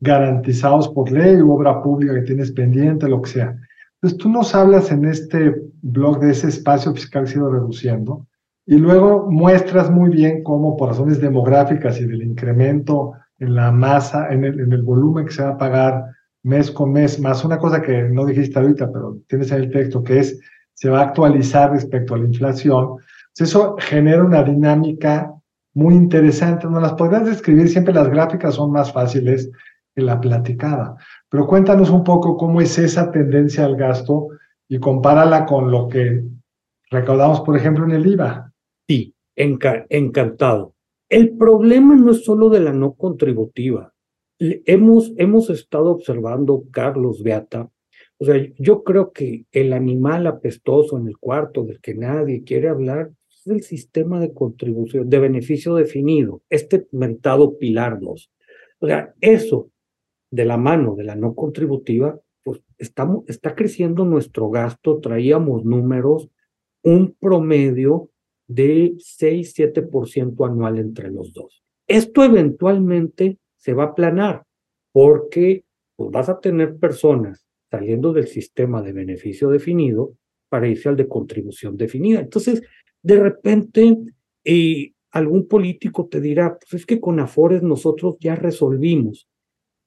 garantizados 0.00 0.88
por 0.88 1.10
ley 1.10 1.36
o 1.36 1.52
obra 1.52 1.82
pública 1.82 2.14
que 2.14 2.22
tienes 2.22 2.52
pendiente, 2.52 3.08
lo 3.08 3.22
que 3.22 3.30
sea. 3.30 3.56
Entonces 3.94 4.18
tú 4.18 4.28
nos 4.28 4.54
hablas 4.54 4.92
en 4.92 5.04
este 5.06 5.54
blog 5.82 6.20
de 6.20 6.30
ese 6.30 6.48
espacio 6.48 6.92
fiscal 6.94 7.24
que 7.24 7.30
ha 7.30 7.36
ido 7.36 7.50
reduciendo 7.50 8.26
y 8.66 8.76
luego 8.76 9.28
muestras 9.30 9.90
muy 9.90 10.10
bien 10.10 10.42
cómo 10.42 10.76
por 10.76 10.90
razones 10.90 11.20
demográficas 11.20 11.98
y 12.00 12.04
del 12.04 12.22
incremento 12.22 13.14
en 13.38 13.54
la 13.54 13.72
masa, 13.72 14.28
en 14.30 14.44
el, 14.44 14.60
en 14.60 14.72
el 14.72 14.82
volumen 14.82 15.26
que 15.26 15.32
se 15.32 15.42
va 15.42 15.50
a 15.50 15.58
pagar 15.58 16.04
mes 16.48 16.70
con 16.70 16.92
mes, 16.92 17.20
más 17.20 17.44
una 17.44 17.58
cosa 17.58 17.82
que 17.82 18.02
no 18.04 18.26
dijiste 18.26 18.58
ahorita, 18.58 18.90
pero 18.92 19.18
tienes 19.28 19.52
en 19.52 19.58
el 19.62 19.70
texto, 19.70 20.02
que 20.02 20.18
es, 20.18 20.40
se 20.74 20.90
va 20.90 21.00
a 21.00 21.04
actualizar 21.04 21.70
respecto 21.70 22.14
a 22.14 22.18
la 22.18 22.24
inflación. 22.24 22.96
eso 23.36 23.76
genera 23.78 24.24
una 24.24 24.42
dinámica 24.42 25.32
muy 25.74 25.94
interesante. 25.94 26.66
No 26.66 26.80
las 26.80 26.94
podrías 26.94 27.26
describir, 27.26 27.68
siempre 27.68 27.94
las 27.94 28.08
gráficas 28.08 28.54
son 28.54 28.72
más 28.72 28.92
fáciles 28.92 29.50
que 29.94 30.02
la 30.02 30.20
platicada. 30.20 30.96
Pero 31.28 31.46
cuéntanos 31.46 31.90
un 31.90 32.02
poco 32.02 32.36
cómo 32.36 32.60
es 32.60 32.78
esa 32.78 33.10
tendencia 33.10 33.64
al 33.64 33.76
gasto 33.76 34.28
y 34.68 34.78
compárala 34.78 35.46
con 35.46 35.70
lo 35.70 35.88
que 35.88 36.24
recaudamos, 36.90 37.42
por 37.42 37.56
ejemplo, 37.56 37.84
en 37.84 37.92
el 37.92 38.06
IVA. 38.06 38.52
Sí, 38.88 39.14
encantado. 39.36 40.74
El 41.08 41.36
problema 41.36 41.94
no 41.94 42.10
es 42.10 42.24
solo 42.24 42.48
de 42.50 42.60
la 42.60 42.72
no 42.72 42.92
contributiva. 42.92 43.92
Hemos, 44.38 45.12
hemos 45.16 45.50
estado 45.50 45.90
observando, 45.90 46.64
Carlos 46.70 47.22
Beata, 47.22 47.70
o 48.18 48.24
sea, 48.24 48.36
yo 48.58 48.82
creo 48.82 49.12
que 49.12 49.46
el 49.52 49.72
animal 49.72 50.26
apestoso 50.26 50.98
en 50.98 51.08
el 51.08 51.18
cuarto 51.18 51.64
del 51.64 51.80
que 51.80 51.94
nadie 51.94 52.42
quiere 52.42 52.68
hablar 52.68 53.12
es 53.30 53.46
el 53.46 53.62
sistema 53.62 54.20
de 54.20 54.32
contribución, 54.32 55.08
de 55.08 55.18
beneficio 55.20 55.74
definido, 55.74 56.42
este 56.50 56.88
mentado 56.90 57.58
Pilar 57.58 58.00
2. 58.00 58.30
O 58.80 58.86
sea, 58.86 59.14
eso 59.20 59.70
de 60.30 60.44
la 60.44 60.56
mano 60.56 60.94
de 60.96 61.04
la 61.04 61.14
no 61.14 61.34
contributiva, 61.34 62.20
pues 62.42 62.60
estamos, 62.76 63.24
está 63.28 63.54
creciendo 63.54 64.04
nuestro 64.04 64.50
gasto, 64.50 64.98
traíamos 64.98 65.64
números, 65.64 66.28
un 66.82 67.14
promedio 67.18 68.10
de 68.48 68.94
6-7% 68.96 70.46
anual 70.46 70.78
entre 70.78 71.10
los 71.10 71.32
dos. 71.32 71.62
Esto 71.86 72.24
eventualmente 72.24 73.38
se 73.58 73.74
va 73.74 73.84
a 73.84 73.86
aplanar 73.88 74.44
porque 74.92 75.64
pues, 75.96 76.10
vas 76.10 76.28
a 76.28 76.40
tener 76.40 76.76
personas 76.78 77.46
saliendo 77.70 78.12
del 78.12 78.26
sistema 78.26 78.82
de 78.82 78.92
beneficio 78.92 79.50
definido 79.50 80.14
para 80.48 80.68
irse 80.68 80.88
al 80.88 80.96
de 80.96 81.08
contribución 81.08 81.76
definida. 81.76 82.20
Entonces, 82.20 82.62
de 83.02 83.20
repente, 83.20 83.98
eh, 84.44 84.92
algún 85.10 85.46
político 85.46 86.06
te 86.06 86.20
dirá, 86.20 86.58
pues 86.58 86.80
es 86.80 86.86
que 86.86 87.00
con 87.00 87.20
Afores 87.20 87.62
nosotros 87.62 88.16
ya 88.20 88.34
resolvimos. 88.34 89.28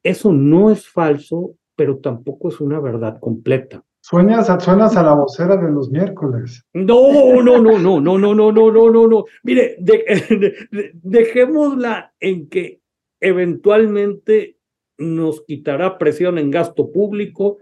Eso 0.03 0.31
no 0.31 0.71
es 0.71 0.87
falso, 0.87 1.55
pero 1.75 1.97
tampoco 1.97 2.49
es 2.49 2.59
una 2.59 2.79
verdad 2.79 3.19
completa. 3.19 3.83
Sueñas, 4.03 4.47
suenas 4.63 4.97
a 4.97 5.03
la 5.03 5.13
vocera 5.13 5.57
de 5.57 5.71
los 5.71 5.91
miércoles. 5.91 6.65
No, 6.73 7.41
no, 7.43 7.61
no, 7.61 7.77
no, 7.77 8.01
no, 8.01 8.17
no, 8.17 8.33
no, 8.33 8.51
no, 8.51 8.71
no, 8.71 8.91
no, 8.91 9.07
no. 9.07 9.25
Mire, 9.43 9.77
dejémosla 11.03 12.13
en 12.19 12.49
que 12.49 12.80
eventualmente 13.21 14.57
nos 14.97 15.43
quitará 15.45 15.97
presión 15.97 16.37
en 16.37 16.51
gasto 16.51 16.91
público, 16.91 17.57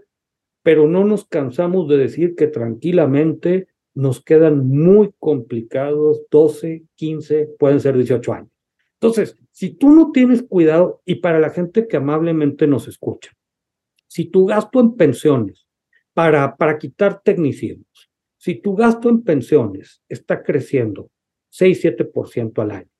pero 0.62 0.88
no 0.88 1.04
nos 1.04 1.24
cansamos 1.26 1.88
de 1.88 1.96
decir 1.96 2.34
que 2.34 2.48
tranquilamente 2.48 3.68
nos 3.94 4.22
quedan 4.22 4.66
muy 4.66 5.12
complicados 5.18 6.22
12, 6.30 6.84
15, 6.96 7.50
pueden 7.58 7.80
ser 7.80 7.96
18 7.96 8.32
años. 8.32 8.50
Entonces, 8.94 9.36
si 9.50 9.70
tú 9.70 9.90
no 9.90 10.12
tienes 10.12 10.42
cuidado, 10.42 11.02
y 11.04 11.16
para 11.16 11.40
la 11.40 11.50
gente 11.50 11.88
que 11.88 11.96
amablemente 11.96 12.66
nos 12.66 12.88
escucha, 12.88 13.32
si 14.06 14.26
tu 14.26 14.46
gasto 14.46 14.80
en 14.80 14.96
pensiones, 14.96 15.66
para, 16.12 16.56
para 16.56 16.78
quitar 16.78 17.22
tecnicismos, 17.22 18.10
si 18.36 18.60
tu 18.60 18.74
gasto 18.74 19.08
en 19.08 19.22
pensiones 19.22 20.02
está 20.08 20.42
creciendo 20.42 21.10
6, 21.50 21.84
7% 21.84 22.62
al 22.62 22.70
año 22.70 22.90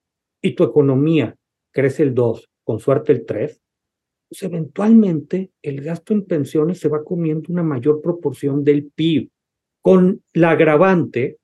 y 0.43 0.55
tu 0.55 0.65
economía 0.65 1.37
crece 1.73 2.03
el 2.03 2.15
2, 2.15 2.50
con 2.71 2.79
suerte 2.79 3.11
el 3.11 3.27
3, 3.27 3.61
pues 4.29 4.43
eventualmente 4.45 5.51
el 5.61 5.81
gasto 5.81 6.13
en 6.13 6.25
pensiones 6.25 6.79
se 6.79 6.89
va 6.89 7.03
comiendo 7.03 7.53
una 7.53 7.65
mayor 7.65 8.01
proporción 8.01 8.63
del 8.63 8.93
PIB, 8.95 9.29
con 9.83 10.23
la 10.35 10.51
agravante 10.51 11.39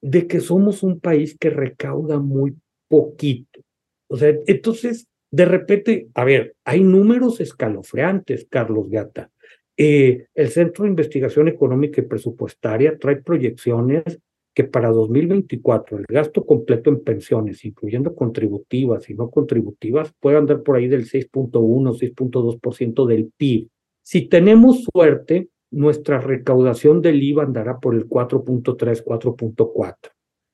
de 0.00 0.26
que 0.26 0.40
somos 0.40 0.82
un 0.82 0.98
país 0.98 1.36
que 1.38 1.50
recauda 1.50 2.20
muy 2.20 2.56
poquito. 2.88 3.60
O 4.08 4.16
sea, 4.16 4.34
entonces, 4.46 5.08
de 5.30 5.44
repente, 5.44 6.08
a 6.14 6.24
ver, 6.24 6.56
hay 6.64 6.82
números 6.82 7.38
escalofriantes, 7.42 8.46
Carlos 8.48 8.88
Gata. 8.88 9.30
Eh, 9.76 10.28
el 10.34 10.48
Centro 10.48 10.84
de 10.84 10.90
Investigación 10.90 11.48
Económica 11.48 12.00
y 12.00 12.04
Presupuestaria 12.04 12.96
trae 12.96 13.16
proyecciones 13.16 14.20
que 14.56 14.64
para 14.64 14.88
2024 14.88 15.98
el 15.98 16.06
gasto 16.08 16.46
completo 16.46 16.88
en 16.88 17.04
pensiones, 17.04 17.62
incluyendo 17.66 18.14
contributivas 18.14 19.10
y 19.10 19.14
no 19.14 19.28
contributivas, 19.28 20.14
puede 20.18 20.38
andar 20.38 20.62
por 20.62 20.76
ahí 20.76 20.88
del 20.88 21.04
6.1, 21.04 21.52
6.2% 21.52 23.06
del 23.06 23.30
PIB. 23.36 23.68
Si 24.00 24.28
tenemos 24.28 24.82
suerte, 24.90 25.50
nuestra 25.70 26.20
recaudación 26.20 27.02
del 27.02 27.22
IVA 27.22 27.42
andará 27.42 27.78
por 27.78 27.94
el 27.94 28.08
4.3, 28.08 29.04
4.4. 29.04 29.94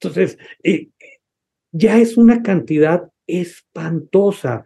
Entonces, 0.01 0.37
eh, 0.65 0.89
ya 1.71 1.99
es 1.99 2.17
una 2.17 2.43
cantidad 2.43 3.09
espantosa. 3.29 4.65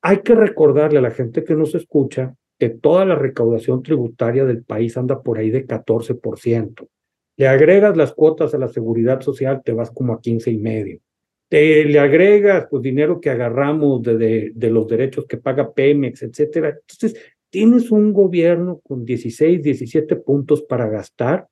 Hay 0.00 0.22
que 0.22 0.34
recordarle 0.34 1.00
a 1.00 1.02
la 1.02 1.10
gente 1.10 1.44
que 1.44 1.54
nos 1.54 1.74
escucha 1.74 2.34
que 2.58 2.70
toda 2.70 3.04
la 3.04 3.14
recaudación 3.14 3.82
tributaria 3.82 4.46
del 4.46 4.64
país 4.64 4.96
anda 4.96 5.22
por 5.22 5.36
ahí 5.36 5.50
de 5.50 5.66
14%. 5.66 6.88
Le 7.36 7.48
agregas 7.48 7.96
las 7.96 8.12
cuotas 8.12 8.54
a 8.54 8.58
la 8.58 8.68
seguridad 8.68 9.20
social, 9.20 9.62
te 9.64 9.72
vas 9.72 9.90
como 9.90 10.12
a 10.12 10.20
15 10.20 10.50
y 10.50 10.58
medio. 10.58 11.00
Te, 11.48 11.84
le 11.84 11.98
agregas 11.98 12.66
pues 12.70 12.82
dinero 12.82 13.20
que 13.20 13.30
agarramos 13.30 14.02
de, 14.02 14.52
de, 14.54 14.70
los 14.70 14.86
derechos 14.86 15.26
que 15.26 15.36
paga 15.36 15.72
Pemex, 15.72 16.22
etcétera. 16.22 16.78
Entonces, 16.80 17.20
tienes 17.50 17.90
un 17.90 18.12
gobierno 18.12 18.80
con 18.82 19.04
16, 19.04 19.62
17 19.62 20.16
puntos 20.16 20.62
para 20.62 20.88
gastar 20.88 21.46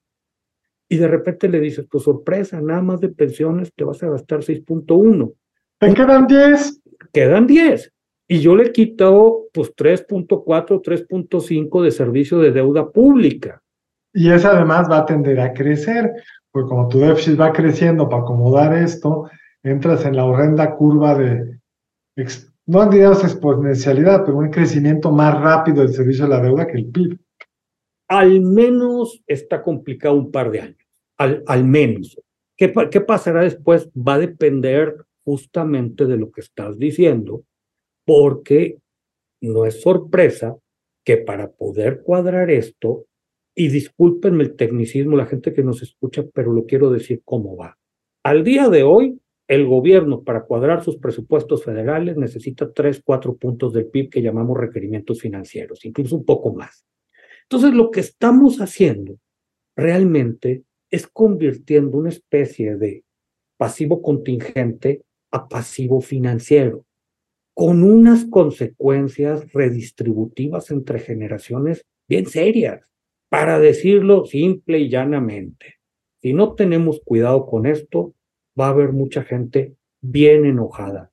y 0.92 0.98
de 0.98 1.08
repente 1.08 1.48
le 1.48 1.58
dices, 1.58 1.86
pues 1.90 2.04
sorpresa, 2.04 2.60
nada 2.60 2.82
más 2.82 3.00
de 3.00 3.08
pensiones 3.08 3.72
te 3.74 3.82
vas 3.82 4.02
a 4.02 4.10
gastar 4.10 4.40
6.1. 4.40 5.32
Te 5.78 5.94
quedan 5.94 6.26
10. 6.26 6.82
Quedan 7.14 7.46
10. 7.46 7.92
Y 8.28 8.40
yo 8.40 8.54
le 8.54 8.72
quito 8.72 9.46
pues 9.54 9.74
3.4, 9.74 10.82
3.5 10.82 11.82
de 11.82 11.90
servicio 11.90 12.40
de 12.40 12.52
deuda 12.52 12.90
pública. 12.90 13.61
Y 14.12 14.30
esa 14.30 14.56
además 14.56 14.90
va 14.90 14.98
a 14.98 15.06
tender 15.06 15.40
a 15.40 15.52
crecer, 15.52 16.12
porque 16.50 16.68
como 16.68 16.88
tu 16.88 17.00
déficit 17.00 17.40
va 17.40 17.52
creciendo 17.52 18.08
para 18.08 18.22
acomodar 18.22 18.76
esto, 18.76 19.30
entras 19.62 20.04
en 20.04 20.16
la 20.16 20.24
horrenda 20.24 20.74
curva 20.74 21.14
de 21.14 21.58
no 22.66 22.88
digamos 22.88 23.24
exponencialidad, 23.24 24.24
pero 24.24 24.38
un 24.38 24.50
crecimiento 24.50 25.10
más 25.10 25.40
rápido 25.40 25.82
del 25.82 25.94
servicio 25.94 26.24
de 26.24 26.30
la 26.30 26.40
deuda 26.40 26.66
que 26.66 26.76
el 26.76 26.86
PIB. 26.86 27.18
Al 28.08 28.40
menos 28.40 29.22
está 29.26 29.62
complicado 29.62 30.14
un 30.14 30.30
par 30.30 30.50
de 30.50 30.60
años, 30.60 30.86
al, 31.18 31.42
al 31.46 31.64
menos. 31.64 32.16
¿Qué, 32.56 32.72
¿Qué 32.90 33.00
pasará 33.00 33.42
después? 33.42 33.88
Va 33.96 34.14
a 34.14 34.18
depender 34.18 34.94
justamente 35.24 36.06
de 36.06 36.18
lo 36.18 36.30
que 36.30 36.42
estás 36.42 36.78
diciendo, 36.78 37.44
porque 38.04 38.78
no 39.40 39.64
es 39.64 39.80
sorpresa 39.80 40.56
que 41.04 41.16
para 41.16 41.50
poder 41.50 42.02
cuadrar 42.02 42.50
esto, 42.50 43.06
y 43.54 43.68
discúlpenme 43.68 44.44
el 44.44 44.56
tecnicismo, 44.56 45.16
la 45.16 45.26
gente 45.26 45.52
que 45.52 45.62
nos 45.62 45.82
escucha, 45.82 46.24
pero 46.32 46.52
lo 46.52 46.64
quiero 46.64 46.90
decir 46.90 47.22
cómo 47.24 47.56
va. 47.56 47.78
Al 48.24 48.44
día 48.44 48.68
de 48.68 48.82
hoy, 48.82 49.18
el 49.48 49.66
gobierno 49.66 50.22
para 50.22 50.44
cuadrar 50.44 50.82
sus 50.82 50.96
presupuestos 50.96 51.64
federales 51.64 52.16
necesita 52.16 52.72
tres, 52.72 53.02
cuatro 53.04 53.36
puntos 53.36 53.72
del 53.72 53.86
PIB 53.86 54.08
que 54.08 54.22
llamamos 54.22 54.56
requerimientos 54.56 55.20
financieros, 55.20 55.84
incluso 55.84 56.16
un 56.16 56.24
poco 56.24 56.54
más. 56.54 56.86
Entonces, 57.42 57.74
lo 57.74 57.90
que 57.90 58.00
estamos 58.00 58.60
haciendo 58.60 59.18
realmente 59.76 60.62
es 60.90 61.06
convirtiendo 61.06 61.98
una 61.98 62.10
especie 62.10 62.76
de 62.76 63.04
pasivo 63.58 64.00
contingente 64.00 65.02
a 65.30 65.48
pasivo 65.48 66.00
financiero, 66.00 66.84
con 67.54 67.82
unas 67.82 68.24
consecuencias 68.26 69.52
redistributivas 69.52 70.70
entre 70.70 70.98
generaciones 70.98 71.84
bien 72.08 72.26
serias, 72.26 72.86
para 73.32 73.58
decirlo 73.58 74.26
simple 74.26 74.78
y 74.78 74.90
llanamente. 74.90 75.76
Si 76.20 76.34
no 76.34 76.52
tenemos 76.52 77.00
cuidado 77.02 77.46
con 77.46 77.64
esto, 77.64 78.12
va 78.60 78.66
a 78.66 78.70
haber 78.70 78.92
mucha 78.92 79.22
gente 79.22 79.74
bien 80.02 80.44
enojada, 80.44 81.10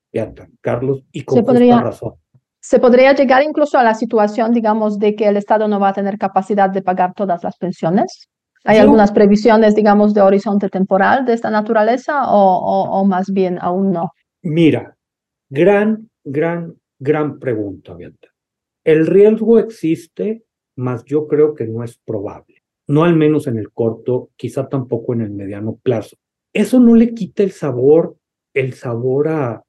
Carlos, 0.59 1.05
y 1.13 1.23
con 1.23 1.45
podría, 1.45 1.79
razón. 1.79 2.15
Se 2.59 2.77
podría 2.77 3.13
llegar 3.13 3.41
incluso 3.43 3.77
a 3.77 3.83
la 3.83 3.93
situación, 3.93 4.51
digamos, 4.51 4.99
de 4.99 5.15
que 5.15 5.29
el 5.29 5.37
Estado 5.37 5.69
no 5.69 5.79
va 5.79 5.89
a 5.89 5.93
tener 5.93 6.17
capacidad 6.17 6.69
de 6.69 6.81
pagar 6.81 7.13
todas 7.13 7.41
las 7.41 7.55
pensiones. 7.57 8.27
¿Hay 8.65 8.79
algunas 8.79 9.13
previsiones, 9.13 9.73
digamos, 9.73 10.13
de 10.13 10.19
horizonte 10.19 10.67
temporal 10.67 11.23
de 11.23 11.31
esta 11.31 11.49
naturaleza 11.49 12.29
o, 12.29 12.99
o, 12.99 13.05
más 13.05 13.31
bien 13.31 13.57
aún 13.61 13.93
no? 13.93 14.11
Mira, 14.41 14.97
gran, 15.49 16.09
gran, 16.25 16.75
gran 16.99 17.39
pregunta, 17.39 17.93
Beata. 17.93 18.27
El 18.83 19.07
riesgo 19.07 19.57
existe, 19.57 20.43
mas 20.79 21.03
yo 21.03 21.27
creo 21.27 21.53
que 21.55 21.67
no 21.67 21.83
es 21.83 21.97
probable. 21.97 22.63
No 22.87 23.03
al 23.03 23.15
menos 23.15 23.47
en 23.47 23.57
el 23.57 23.71
corto, 23.71 24.29
quizá 24.37 24.69
tampoco 24.69 25.13
en 25.13 25.21
el 25.21 25.31
mediano 25.31 25.77
plazo. 25.83 26.15
Eso 26.53 26.79
no 26.79 26.95
le 26.95 27.13
quita 27.13 27.43
el 27.43 27.51
sabor, 27.51 28.15
el 28.53 28.73
sabor 28.73 29.27
a, 29.27 29.63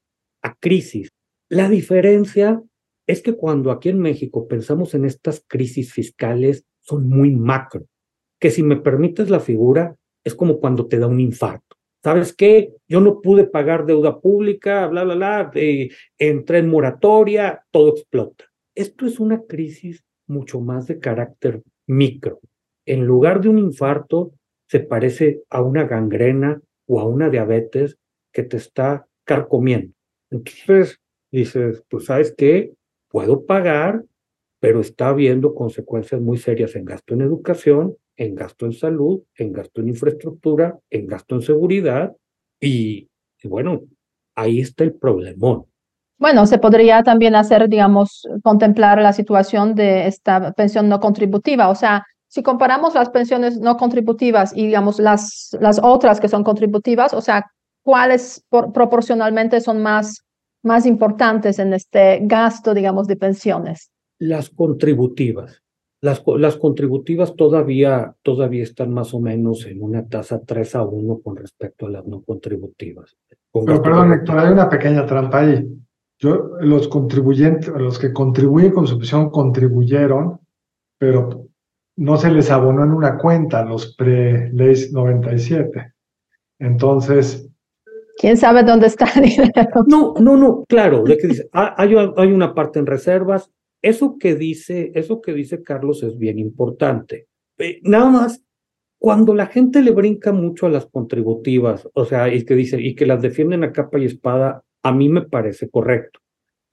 crisis. 0.61 1.11
La 1.49 1.69
diferencia 1.69 2.63
es 3.07 3.23
que 3.23 3.35
cuando 3.35 3.71
aquí 3.71 3.89
en 3.89 3.99
México 3.99 4.47
pensamos 4.49 4.95
en 4.95 5.05
estas 5.05 5.45
crisis 5.47 5.93
fiscales, 5.93 6.65
son 6.81 7.09
muy 7.09 7.35
macro, 7.35 7.87
que 8.39 8.51
si 8.51 8.63
me 8.63 8.77
permites 8.77 9.31
la 9.31 9.41
figura, 9.41 9.97
es 10.25 10.35
como 10.35 10.61
cuando 10.61 10.87
te 10.87 10.99
da 10.99 11.07
un 11.07 11.21
infarto. 11.21 11.77
¿Sabes 12.03 12.35
qué? 12.35 12.73
Yo 12.89 13.01
no 13.01 13.21
pude 13.21 13.45
pagar 13.45 13.85
deuda 13.85 14.21
pública, 14.21 14.87
bla, 14.87 15.05
bla, 15.05 15.15
bla, 15.15 15.51
entré 16.19 16.59
en 16.59 16.69
moratoria, 16.69 17.63
todo 17.71 17.91
explota. 17.91 18.45
Esto 18.75 19.07
es 19.07 19.21
una 19.21 19.43
crisis 19.43 20.05
mucho 20.31 20.61
más 20.61 20.87
de 20.87 20.99
carácter 20.99 21.63
micro. 21.87 22.41
En 22.87 23.05
lugar 23.05 23.41
de 23.41 23.49
un 23.49 23.59
infarto, 23.59 24.33
se 24.67 24.81
parece 24.81 25.43
a 25.51 25.63
una 25.63 25.85
gangrena 25.85 26.61
o 26.87 27.01
a 27.01 27.05
una 27.05 27.29
diabetes 27.29 27.99
que 28.33 28.45
te 28.45 28.57
está 28.57 29.07
carcomiendo. 29.25 29.93
Entonces 30.31 31.01
dices, 31.31 31.83
pues 31.89 32.07
sabes 32.07 32.35
qué, 32.37 32.73
puedo 33.09 33.45
pagar, 33.45 34.05
pero 34.61 34.81
está 34.81 35.09
habiendo 35.09 35.55
consecuencias 35.55 36.21
muy 36.21 36.39
serias 36.39 36.77
en 36.77 36.85
gasto 36.85 37.15
en 37.15 37.23
educación, 37.23 37.97
en 38.17 38.35
gasto 38.35 38.67
en 38.67 38.73
salud, 38.73 39.23
en 39.37 39.53
gasto 39.53 39.81
en 39.81 39.89
infraestructura, 39.89 40.79
en 40.91 41.07
gasto 41.07 41.35
en 41.35 41.43
seguridad 41.43 42.15
y, 42.61 43.09
y 43.43 43.49
bueno, 43.49 43.83
ahí 44.35 44.61
está 44.61 44.85
el 44.85 44.95
problemón. 44.95 45.70
Bueno, 46.21 46.45
se 46.47 46.59
podría 46.59 47.03
también 47.03 47.35
hacer, 47.35 47.67
digamos, 47.71 48.29
contemplar 48.43 49.01
la 49.01 49.15
situación 49.15 49.75
de 49.75 50.07
esta 50.07 50.53
pensión 50.53 50.87
no 50.87 51.01
contributiva, 51.01 51.71
o 51.71 51.75
sea, 51.75 52.05
si 52.29 52.43
comparamos 52.43 52.95
las 52.95 53.09
pensiones 53.09 53.59
no 53.59 53.79
contributivas 53.79 54.53
y, 54.55 54.67
digamos, 54.67 55.01
las, 55.01 55.57
las 55.61 55.81
otras 55.83 56.21
que 56.21 56.29
son 56.29 56.45
contributivas, 56.45 57.15
o 57.15 57.23
sea, 57.23 57.47
¿cuáles 57.83 58.45
proporcionalmente 58.51 59.63
son 59.63 59.83
más, 59.83 60.23
más 60.63 60.85
importantes 60.85 61.59
en 61.59 61.73
este 61.73 62.21
gasto, 62.23 62.75
digamos, 62.75 63.07
de 63.07 63.17
pensiones? 63.17 63.91
Las 64.19 64.51
contributivas. 64.51 65.63
Las, 66.03 66.23
las 66.39 66.57
contributivas 66.57 67.35
todavía, 67.35 68.15
todavía 68.23 68.63
están 68.63 68.93
más 68.93 69.15
o 69.15 69.21
menos 69.21 69.65
en 69.65 69.83
una 69.83 70.07
tasa 70.07 70.41
3 70.45 70.77
a 70.77 70.83
1 70.85 71.21
con 71.21 71.37
respecto 71.37 71.87
a 71.87 71.91
las 71.91 72.07
no 72.07 72.23
contributivas. 72.23 73.17
Pero 73.53 73.83
perdón, 73.83 74.13
Héctor, 74.13 74.39
hay 74.39 74.53
una 74.53 74.69
pequeña 74.69 75.07
trampa 75.07 75.41
ahí. 75.41 75.67
Yo, 76.21 76.51
los 76.61 76.87
contribuyentes, 76.89 77.69
los 77.69 77.99
que 77.99 78.13
contribuyen 78.13 78.73
con 78.73 78.87
su 78.87 78.99
pensión 78.99 79.31
contribuyeron, 79.31 80.39
pero 80.99 81.49
no 81.97 82.17
se 82.19 82.31
les 82.31 82.51
abonó 82.51 82.85
en 82.85 82.93
una 82.93 83.17
cuenta 83.17 83.65
los 83.65 83.97
pre-ley 83.97 84.75
97. 84.93 85.95
Entonces... 86.59 87.49
¿Quién 88.19 88.37
sabe 88.37 88.63
dónde 88.65 88.89
está 88.89 89.07
el 89.17 89.31
dinero? 89.31 89.53
No, 89.87 90.13
no, 90.21 90.37
no, 90.37 90.65
claro, 90.69 91.05
que 91.05 91.17
dice, 91.27 91.49
ah, 91.55 91.75
hay, 91.79 91.95
hay 91.95 92.33
una 92.33 92.55
parte 92.55 92.79
en 92.79 92.87
reservas. 92.87 93.51
Eso 93.81 94.19
que 94.19 94.35
dice, 94.35 94.93
eso 94.95 95.23
que 95.23 95.33
dice 95.33 95.63
Carlos 95.63 96.03
es 96.03 96.19
bien 96.19 96.39
importante. 96.39 97.29
Eh, 97.57 97.81
nada 97.83 98.11
más, 98.11 98.43
cuando 98.99 99.35
la 99.35 99.47
gente 99.47 99.81
le 99.81 99.93
brinca 99.93 100.33
mucho 100.33 100.67
a 100.67 100.71
las 100.71 100.85
contributivas, 100.85 101.89
o 101.95 102.05
sea, 102.05 102.29
y 102.33 102.45
que 102.45 102.55
dice, 102.55 102.79
y 102.79 102.95
que 102.95 103.07
las 103.07 103.23
defienden 103.23 103.65
a 103.65 103.73
capa 103.73 103.99
y 103.99 104.05
espada, 104.05 104.63
a 104.83 104.93
mí 104.93 105.09
me 105.09 105.23
parece 105.23 105.69
correcto. 105.69 106.21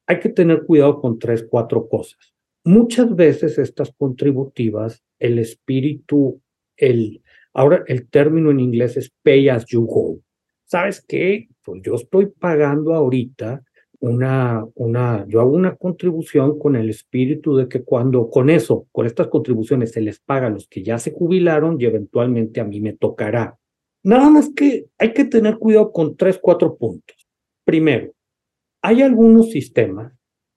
Hay 0.06 0.20
que 0.20 0.30
tener 0.30 0.63
cuidado 0.63 1.02
con 1.02 1.20
tres, 1.20 1.46
cuatro 1.50 1.88
cosas. 1.88 2.34
Muchas 2.63 3.15
veces 3.15 3.58
estas 3.58 3.91
contributivas, 3.98 5.04
el 5.20 5.39
espíritu, 5.39 6.41
el, 6.76 7.22
ahora 7.54 7.84
el 7.88 8.10
término 8.10 8.52
en 8.52 8.60
inglés 8.60 8.98
es 8.98 9.12
pay 9.24 9.50
as 9.50 9.65
you 9.67 9.86
go. 9.86 10.20
¿Sabes 10.65 11.04
qué? 11.08 11.48
Pues 11.63 11.82
yo 11.84 11.96
estoy 11.96 12.28
pagando 12.28 12.93
ahorita 12.93 13.63
una, 14.00 14.65
una, 14.76 15.26
yo 15.28 15.41
hago 15.41 15.52
una 15.52 15.76
contribución 15.76 16.60
con 16.60 16.76
el 16.76 16.89
espíritu 16.89 17.56
de 17.56 17.67
que 17.67 17.84
cuando 17.84 18.30
con 18.30 18.50
eso, 18.50 18.88
con 18.91 19.06
estas 19.06 19.28
contribuciones 19.28 19.91
se 19.91 20.02
les 20.02 20.20
paga 20.20 20.48
a 20.48 20.52
los 20.52 20.67
que 20.67 20.84
ya 20.84 21.00
se 21.00 21.12
jubilaron 21.12 21.78
y 21.80 21.86
eventualmente 21.86 22.60
a 22.60 22.65
mí 22.65 22.80
me 22.80 22.93
tocará. 22.93 23.58
Nada 24.04 24.30
más 24.30 24.50
que 24.54 24.88
hay 24.98 25.13
que 25.13 25.26
tener 25.26 25.58
cuidado 25.58 25.91
con 25.91 26.15
tres, 26.15 26.38
cuatro 26.41 26.78
puntos. 26.78 27.27
Primero, 27.67 28.13
hay 28.82 29.01
algunos 29.01 29.51
sistemas 29.51 30.13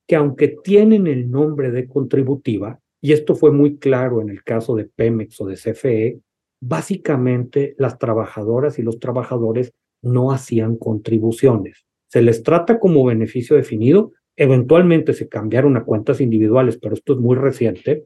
que 0.07 0.15
aunque 0.15 0.55
tienen 0.63 1.09
el 1.09 1.29
nombre 1.29 1.73
de 1.73 1.89
contributiva, 1.89 2.79
y 3.01 3.11
esto 3.11 3.35
fue 3.35 3.51
muy 3.51 3.79
claro 3.79 4.21
en 4.21 4.29
el 4.29 4.45
caso 4.45 4.77
de 4.77 4.85
Pemex 4.85 5.41
o 5.41 5.47
de 5.47 5.57
CFE, 5.57 6.21
básicamente 6.61 7.75
las 7.79 7.99
trabajadoras 7.99 8.79
y 8.79 8.83
los 8.83 9.01
trabajadores 9.01 9.73
no 10.03 10.31
hacían 10.31 10.77
contribuciones. 10.77 11.85
Se 12.07 12.23
les 12.23 12.45
trata 12.45 12.79
como 12.79 13.05
beneficio 13.05 13.57
definido, 13.57 14.13
eventualmente 14.37 15.13
se 15.13 15.29
cambiaron 15.29 15.77
a 15.77 15.83
cuentas 15.83 16.21
individuales, 16.21 16.79
pero 16.81 16.95
esto 16.95 17.15
es 17.15 17.19
muy 17.19 17.35
reciente. 17.35 18.05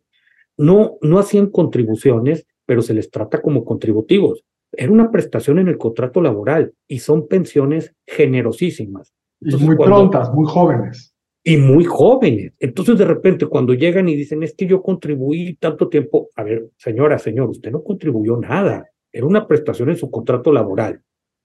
No, 0.56 0.96
no 1.02 1.18
hacían 1.18 1.50
contribuciones, 1.50 2.46
pero 2.64 2.80
se 2.80 2.94
les 2.94 3.10
trata 3.10 3.42
como 3.42 3.66
contributivos. 3.66 4.44
Era 4.76 4.92
una 4.92 5.10
prestación 5.10 5.58
en 5.58 5.68
el 5.68 5.78
contrato 5.78 6.20
laboral 6.20 6.72
y 6.88 6.98
son 6.98 7.28
pensiones 7.28 7.94
generosísimas. 8.06 9.12
y 9.40 9.56
muy 9.56 9.76
prontas, 9.76 10.32
muy 10.32 10.46
jóvenes 10.46 11.14
y 11.44 11.58
muy 11.58 11.84
jóvenes. 11.84 12.54
Entonces, 12.58 12.98
de 12.98 13.04
repente, 13.04 13.46
cuando 13.46 13.74
llegan 13.74 14.08
y 14.08 14.16
dicen, 14.16 14.42
es 14.42 14.54
que 14.54 14.66
yo 14.66 14.82
contribuí 14.82 15.56
tanto 15.56 15.88
tiempo, 15.88 16.30
a 16.34 16.42
ver, 16.42 16.70
señora, 16.78 17.18
señor, 17.18 17.50
usted 17.50 17.70
no 17.70 17.84
contribuyó 17.84 18.38
nada, 18.38 18.88
era 19.12 19.26
una 19.26 19.46
prestación 19.46 19.90
en 19.90 19.96
su 19.96 20.10
contrato 20.10 20.50
laboral, 20.50 21.02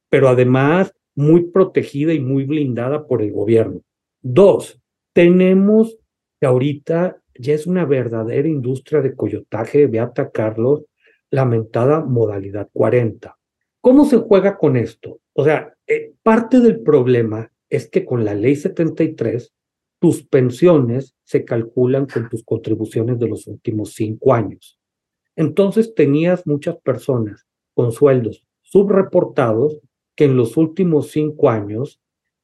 pero 0.10 0.30
además 0.30 0.96
muy 1.16 1.52
protegida 1.52 2.14
y 2.14 2.22
muy 2.22 2.46
blindada 2.46 3.06
por 3.06 3.22
el 3.22 3.34
gobierno. 3.34 3.82
Dos, 4.22 4.80
tenemos 5.14 5.98
que 6.40 6.48
ahorita 6.48 7.18
ya 7.38 7.54
es 7.54 7.68
una 7.68 7.86
verdadera 7.86 8.48
industria 8.48 9.02
de 9.02 9.16
coyotaje, 9.16 9.88
Beata 9.88 10.30
Carlos, 10.32 10.86
lamentada 11.32 12.04
modalidad 12.04 12.70
40. 12.74 13.38
¿Cómo 13.82 14.06
se 14.06 14.18
juega 14.18 14.58
con 14.58 14.76
esto? 14.78 15.20
O 15.34 15.44
sea, 15.44 15.74
eh, 15.88 16.14
parte 16.24 16.60
del 16.60 16.82
problema 16.82 17.52
es 17.70 17.90
que 17.90 18.06
con 18.06 18.26
la 18.26 18.34
ley 18.34 18.56
73 18.56 19.54
tus 20.00 20.24
pensiones 20.24 21.16
se 21.24 21.46
calculan 21.46 22.06
con 22.06 22.30
tus 22.30 22.44
contribuciones 22.44 23.20
de 23.20 23.28
los 23.28 23.48
últimos 23.48 23.94
cinco 23.94 24.34
años. 24.34 24.80
Entonces 25.36 25.94
tenías 25.94 26.46
muchas 26.48 26.78
personas 26.78 27.46
con 27.74 27.92
sueldos 27.92 28.46
subreportados 28.62 29.80
que 30.16 30.26
en 30.26 30.36
los 30.36 30.58
últimos 30.58 31.12
cinco 31.12 31.50
años 31.50 32.02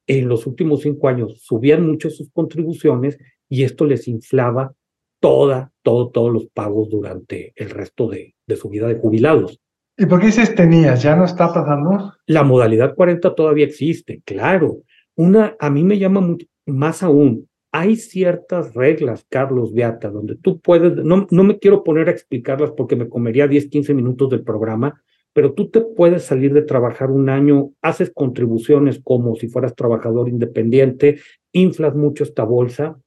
en 0.08 0.28
los 0.28 0.46
últimos 0.46 0.82
cinco 0.82 1.08
años 1.08 1.42
subían 1.42 1.86
mucho 1.86 2.10
sus 2.10 2.30
contribuciones 2.32 3.18
y 3.50 3.64
esto 3.64 3.86
les 3.86 4.08
inflaba 4.08 4.74
toda, 5.20 5.74
todo, 5.82 6.10
todos 6.10 6.32
los 6.32 6.48
pagos 6.48 6.90
durante 6.90 7.54
el 7.56 7.70
resto 7.72 8.08
de, 8.08 8.35
de 8.48 8.56
su 8.56 8.70
vida 8.70 8.88
de 8.88 8.96
jubilados. 8.96 9.60
¿Y 9.98 10.06
por 10.06 10.20
qué 10.20 10.28
dices 10.28 10.54
tenías? 10.56 11.02
¿Ya 11.02 11.16
no 11.16 11.26
está 11.26 11.54
pasando? 11.54 12.14
La 12.26 12.44
modalidad 12.44 12.96
40 12.96 13.34
todavía 13.34 13.66
existe, 13.66 14.22
claro. 14.26 14.82
Una, 15.16 15.56
a 15.60 15.70
mí 15.70 15.84
me 15.84 15.98
llama 15.98 16.20
mucho, 16.20 16.46
más 16.66 17.02
aún, 17.02 17.48
hay 17.72 17.96
ciertas 17.96 18.74
reglas, 18.74 19.26
Carlos 19.30 19.74
Beata, 19.74 20.10
donde 20.10 20.36
tú 20.36 20.60
puedes, 20.60 20.96
no, 20.96 21.28
no 21.30 21.44
me 21.44 21.60
quiero 21.60 21.84
poner 21.84 22.08
a 22.08 22.12
explicarlas 22.12 22.72
porque 22.72 22.96
me 22.96 23.10
comería 23.10 23.48
10, 23.48 23.68
15 23.68 23.94
minutos 23.94 24.30
del 24.30 24.44
programa, 24.44 25.02
pero 25.34 25.54
tú 25.54 25.70
te 25.70 25.82
puedes 25.82 26.24
salir 26.24 26.54
de 26.54 26.62
trabajar 26.62 27.12
un 27.12 27.30
año, 27.30 27.72
haces 27.82 28.12
contribuciones 28.16 29.02
como 29.04 29.36
si 29.36 29.50
fueras 29.50 29.76
trabajador 29.76 30.30
independiente, 30.30 31.20
inflas 31.52 31.96
mucho 31.96 32.24
esta 32.24 32.46
bolsa 32.46 32.98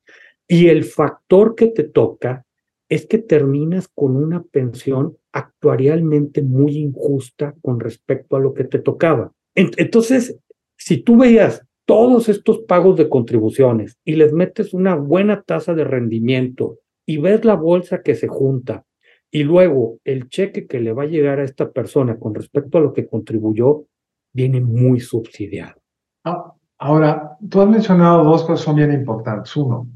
y 0.47 0.69
el 0.69 0.85
factor 0.85 1.55
que 1.55 1.69
te 1.69 1.85
toca 1.85 2.45
es 2.89 3.07
que 3.07 3.19
terminas 3.19 3.89
con 3.89 4.17
una 4.17 4.43
pensión 4.43 5.17
actuarialmente 5.33 6.43
muy 6.43 6.79
injusta 6.79 7.55
con 7.61 7.81
respecto 7.81 8.37
a 8.37 8.41
lo 8.41 8.55
que 8.55 8.65
te 8.65 8.79
tocaba. 8.79 9.33
Entonces, 9.55 10.39
si 10.77 11.03
tú 11.03 11.17
veías 11.19 11.63
todos 11.85 12.29
estos 12.29 12.61
pagos 12.61 12.97
de 12.97 13.09
contribuciones 13.09 13.99
y 14.05 14.15
les 14.15 14.33
metes 14.33 14.75
una 14.75 14.95
buena 14.95 15.43
tasa 15.43 15.75
de 15.75 15.85
rendimiento 15.85 16.79
y 17.07 17.19
ves 17.19 17.45
la 17.45 17.55
bolsa 17.55 18.03
que 18.03 18.15
se 18.15 18.29
junta 18.29 18.85
y 19.31 19.43
luego 19.43 19.99
el 20.05 20.29
cheque 20.29 20.67
que 20.67 20.81
le 20.81 20.93
va 20.93 21.05
a 21.05 21.07
llegar 21.07 21.41
a 21.41 21.45
esta 21.45 21.71
persona 21.71 22.19
con 22.19 22.35
respecto 22.35 22.79
a 22.79 22.81
lo 22.81 22.93
que 22.93 23.07
contribuyó, 23.07 23.85
viene 24.33 24.61
muy 24.61 25.01
subsidiado. 25.01 25.81
Ah, 26.25 26.53
ahora, 26.79 27.37
tú 27.49 27.61
has 27.61 27.69
mencionado 27.69 28.25
dos 28.25 28.45
cosas 28.45 28.65
son 28.65 28.77
bien 28.77 28.93
importantes. 28.93 29.55
Uno, 29.57 29.89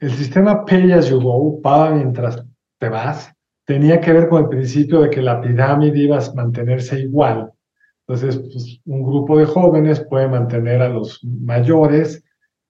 el 0.00 0.10
sistema 0.10 0.64
Pay 0.64 0.92
as 0.92 1.08
you 1.08 1.20
go, 1.20 1.60
paga 1.62 1.94
mientras 1.94 2.44
te 2.78 2.88
vas, 2.88 3.32
tenía 3.66 4.00
que 4.00 4.12
ver 4.12 4.28
con 4.28 4.42
el 4.42 4.48
principio 4.48 5.02
de 5.02 5.10
que 5.10 5.22
la 5.22 5.40
pirámide 5.40 5.98
iba 5.98 6.18
a 6.18 6.34
mantenerse 6.34 7.00
igual 7.00 7.52
entonces, 8.10 8.38
pues, 8.38 8.80
un 8.86 9.04
grupo 9.04 9.38
de 9.38 9.44
jóvenes 9.44 10.04
puede 10.10 10.26
mantener 10.26 10.82
a 10.82 10.88
los 10.88 11.20
mayores 11.22 12.24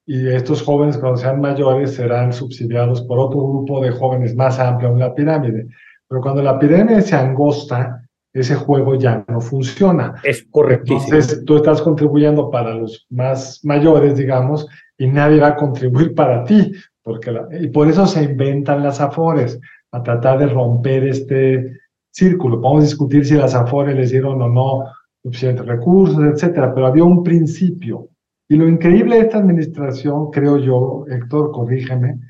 y 0.05 0.29
estos 0.29 0.61
jóvenes 0.61 0.99
cuando 0.99 1.17
sean 1.17 1.41
mayores 1.41 1.95
serán 1.95 2.35
subsidiados 2.35 3.01
por 3.01 3.19
otro 3.19 3.41
grupo 3.41 3.81
de 3.81 3.91
jóvenes 3.91 4.37
más 4.37 4.59
amplio 4.59 4.91
en 4.91 4.99
la 4.99 5.15
pirámide. 5.15 5.67
Pero 6.09 6.21
cuando 6.21 6.43
la 6.43 6.59
pirámide 6.59 7.01
se 7.01 7.17
angosta, 7.17 8.07
ese 8.35 8.55
juego 8.55 8.97
ya 8.97 9.25
no 9.29 9.41
funciona. 9.41 10.13
Es 10.25 10.47
correcto. 10.51 10.93
Entonces, 10.93 11.43
tú 11.47 11.57
estás 11.57 11.81
contribuyendo 11.81 12.51
para 12.51 12.75
los 12.75 13.07
más 13.09 13.61
mayores, 13.65 14.19
digamos, 14.19 14.69
y 14.99 15.07
nadie 15.07 15.41
va 15.41 15.49
a 15.49 15.57
contribuir 15.57 16.15
para 16.15 16.45
ti. 16.45 16.71
Porque 17.11 17.33
y 17.61 17.67
por 17.69 17.89
eso 17.89 18.07
se 18.07 18.23
inventan 18.23 18.85
las 18.85 19.01
afores, 19.01 19.59
a 19.91 20.03
tratar 20.03 20.39
de 20.39 20.47
romper 20.47 21.09
este 21.09 21.77
círculo. 22.13 22.61
Podemos 22.61 22.85
discutir 22.85 23.27
si 23.27 23.35
las 23.35 23.55
afores 23.55 23.97
les 23.97 24.11
dieron 24.11 24.41
o 24.41 24.49
no 24.49 24.85
suficientes 25.23 25.67
recursos, 25.67 26.23
etcétera, 26.23 26.73
pero 26.73 26.87
había 26.87 27.03
un 27.03 27.25
principio. 27.25 28.09
Y 28.49 28.57
lo 28.57 28.69
increíble 28.69 29.17
de 29.17 29.23
esta 29.23 29.39
administración, 29.39 30.31
creo 30.31 30.59
yo, 30.59 31.05
Héctor, 31.09 31.51
corrígeme, 31.51 32.21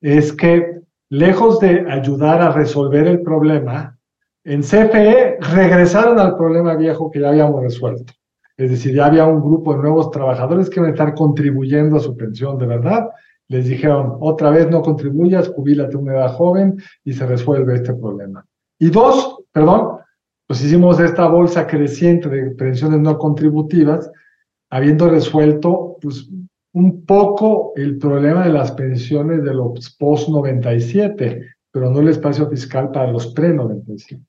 es 0.00 0.32
que 0.32 0.80
lejos 1.10 1.60
de 1.60 1.86
ayudar 1.88 2.42
a 2.42 2.50
resolver 2.50 3.06
el 3.06 3.22
problema, 3.22 3.96
en 4.44 4.62
CFE 4.62 5.38
regresaron 5.54 6.18
al 6.18 6.36
problema 6.36 6.74
viejo 6.74 7.10
que 7.10 7.20
ya 7.20 7.28
habíamos 7.28 7.62
resuelto. 7.62 8.12
Es 8.56 8.70
decir, 8.70 8.94
ya 8.94 9.06
había 9.06 9.26
un 9.26 9.40
grupo 9.40 9.74
de 9.74 9.82
nuevos 9.82 10.10
trabajadores 10.10 10.68
que 10.68 10.80
iban 10.80 10.90
a 10.90 10.92
estar 10.92 11.14
contribuyendo 11.14 11.96
a 11.96 12.00
su 12.00 12.16
pensión 12.16 12.58
de 12.58 12.66
verdad. 12.66 13.08
Les 13.48 13.68
dijeron, 13.68 14.16
otra 14.20 14.50
vez 14.50 14.70
no 14.70 14.82
contribuyas, 14.82 15.48
jubílate 15.48 15.96
una 15.96 16.14
edad 16.14 16.32
joven 16.32 16.76
y 17.04 17.12
se 17.12 17.26
resuelve 17.26 17.74
este 17.74 17.94
problema. 17.94 18.44
Y 18.78 18.90
dos, 18.90 19.42
perdón, 19.52 19.98
pues 20.46 20.62
hicimos 20.62 21.00
esta 21.00 21.26
bolsa 21.28 21.66
creciente 21.66 22.28
de 22.28 22.50
pensiones 22.50 23.00
no 23.00 23.18
contributivas, 23.18 24.10
habiendo 24.70 25.08
resuelto 25.08 25.96
pues, 26.00 26.28
un 26.72 27.04
poco 27.04 27.72
el 27.76 27.98
problema 27.98 28.46
de 28.46 28.52
las 28.52 28.72
pensiones 28.72 29.42
de 29.44 29.54
los 29.54 29.96
post-97, 29.98 31.46
pero 31.70 31.90
no 31.90 32.00
el 32.00 32.08
espacio 32.08 32.48
fiscal 32.48 32.90
para 32.90 33.10
los 33.10 33.32
pre-97. 33.34 34.20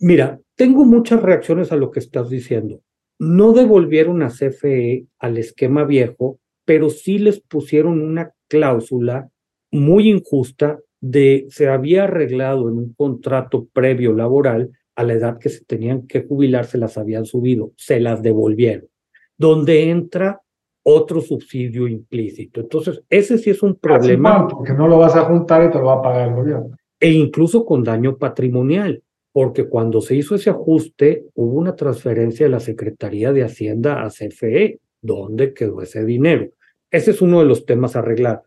Mira, 0.00 0.38
tengo 0.56 0.84
muchas 0.84 1.22
reacciones 1.22 1.72
a 1.72 1.76
lo 1.76 1.90
que 1.90 2.00
estás 2.00 2.28
diciendo. 2.28 2.80
No 3.18 3.52
devolvieron 3.52 4.22
a 4.22 4.28
CFE 4.28 5.06
al 5.18 5.38
esquema 5.38 5.84
viejo, 5.84 6.38
pero 6.66 6.90
sí 6.90 7.18
les 7.18 7.40
pusieron 7.40 8.02
una 8.02 8.32
cláusula 8.48 9.28
muy 9.70 10.08
injusta 10.08 10.78
de 11.00 11.46
se 11.50 11.68
había 11.68 12.04
arreglado 12.04 12.68
en 12.68 12.78
un 12.78 12.94
contrato 12.94 13.68
previo 13.72 14.12
laboral 14.12 14.70
a 14.94 15.02
la 15.04 15.12
edad 15.12 15.38
que 15.38 15.50
se 15.50 15.64
tenían 15.64 16.06
que 16.06 16.24
jubilar 16.24 16.64
se 16.64 16.78
las 16.78 16.96
habían 16.96 17.26
subido, 17.26 17.72
se 17.76 18.00
las 18.00 18.22
devolvieron, 18.22 18.88
donde 19.36 19.90
entra 19.90 20.40
otro 20.82 21.20
subsidio 21.20 21.88
implícito. 21.88 22.60
Entonces, 22.60 23.02
ese 23.10 23.38
sí 23.38 23.50
es 23.50 23.62
un 23.62 23.74
problema. 23.74 24.46
porque 24.48 24.72
no 24.72 24.86
lo 24.86 24.98
vas 24.98 25.16
a 25.16 25.24
juntar 25.24 25.64
y 25.64 25.70
te 25.70 25.78
lo 25.78 25.86
va 25.86 25.94
a 25.94 26.02
pagar 26.02 26.28
el 26.28 26.34
gobierno. 26.34 26.70
E 27.00 27.10
incluso 27.10 27.66
con 27.66 27.82
daño 27.82 28.16
patrimonial, 28.16 29.02
porque 29.32 29.68
cuando 29.68 30.00
se 30.00 30.14
hizo 30.14 30.36
ese 30.36 30.50
ajuste, 30.50 31.26
hubo 31.34 31.58
una 31.58 31.76
transferencia 31.76 32.46
de 32.46 32.52
la 32.52 32.60
Secretaría 32.60 33.32
de 33.32 33.42
Hacienda 33.42 34.02
a 34.02 34.08
CFE. 34.08 34.80
¿Dónde 35.02 35.52
quedó 35.52 35.82
ese 35.82 36.04
dinero? 36.04 36.48
Ese 36.90 37.10
es 37.10 37.22
uno 37.22 37.40
de 37.40 37.46
los 37.46 37.66
temas 37.66 37.96
a 37.96 38.00
arreglar. 38.00 38.42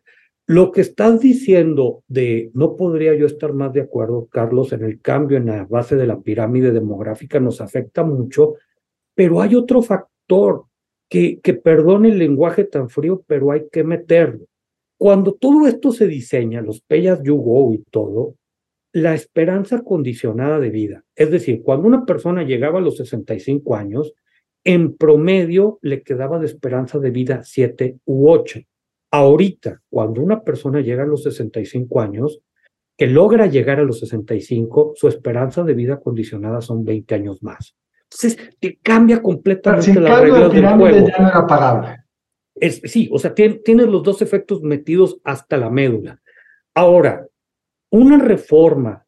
Lo 0.47 0.71
que 0.71 0.81
estás 0.81 1.19
diciendo 1.19 2.03
de 2.07 2.49
no 2.53 2.75
podría 2.75 3.13
yo 3.13 3.27
estar 3.27 3.53
más 3.53 3.71
de 3.73 3.81
acuerdo, 3.81 4.27
Carlos, 4.31 4.73
en 4.73 4.83
el 4.83 4.99
cambio 4.99 5.37
en 5.37 5.45
la 5.45 5.65
base 5.65 5.95
de 5.95 6.07
la 6.07 6.19
pirámide 6.21 6.71
demográfica 6.71 7.39
nos 7.39 7.61
afecta 7.61 8.03
mucho, 8.03 8.55
pero 9.13 9.41
hay 9.41 9.53
otro 9.53 9.81
factor 9.83 10.65
que, 11.07 11.39
que 11.41 11.53
perdone 11.53 12.09
el 12.09 12.17
lenguaje 12.17 12.63
tan 12.63 12.89
frío, 12.89 13.23
pero 13.27 13.51
hay 13.51 13.67
que 13.71 13.83
meterlo. 13.83 14.45
Cuando 14.97 15.33
todo 15.33 15.67
esto 15.67 15.91
se 15.91 16.07
diseña, 16.07 16.61
los 16.61 16.81
payas 16.81 17.21
you 17.21 17.73
y 17.73 17.83
todo, 17.91 18.35
la 18.91 19.13
esperanza 19.13 19.83
condicionada 19.83 20.59
de 20.59 20.71
vida, 20.71 21.03
es 21.15 21.29
decir, 21.29 21.61
cuando 21.61 21.87
una 21.87 22.05
persona 22.05 22.43
llegaba 22.43 22.79
a 22.79 22.81
los 22.81 22.97
65 22.97 23.75
años, 23.75 24.13
en 24.69 24.95
promedio 24.95 25.79
le 25.81 26.03
quedaba 26.03 26.37
de 26.37 26.45
esperanza 26.45 26.99
de 26.99 27.09
vida 27.09 27.41
7 27.43 28.01
u 28.05 28.29
8. 28.29 28.59
Ahorita, 29.09 29.81
cuando 29.89 30.21
una 30.21 30.43
persona 30.43 30.79
llega 30.79 31.01
a 31.01 31.07
los 31.07 31.23
65 31.23 31.99
años, 31.99 32.39
que 32.95 33.07
logra 33.07 33.47
llegar 33.47 33.79
a 33.79 33.83
los 33.83 33.99
65, 33.99 34.93
su 34.95 35.07
esperanza 35.07 35.63
de 35.63 35.73
vida 35.73 35.99
condicionada 35.99 36.61
son 36.61 36.83
20 36.83 37.15
años 37.15 37.41
más. 37.41 37.75
Entonces, 38.03 38.37
te 38.59 38.77
cambia 38.77 39.23
completamente 39.23 39.99
la 39.99 40.21
regla 40.21 40.49
del 40.49 40.67
juego. 40.67 41.07
Ya 41.07 41.17
no 41.17 41.29
era 41.29 41.47
pagable. 41.47 42.03
Es, 42.53 42.79
sí, 42.83 43.09
o 43.11 43.17
sea, 43.17 43.33
tienes 43.33 43.87
los 43.87 44.03
dos 44.03 44.21
efectos 44.21 44.61
metidos 44.61 45.17
hasta 45.23 45.57
la 45.57 45.71
médula. 45.71 46.21
Ahora, 46.75 47.25
una 47.89 48.19
reforma 48.19 49.03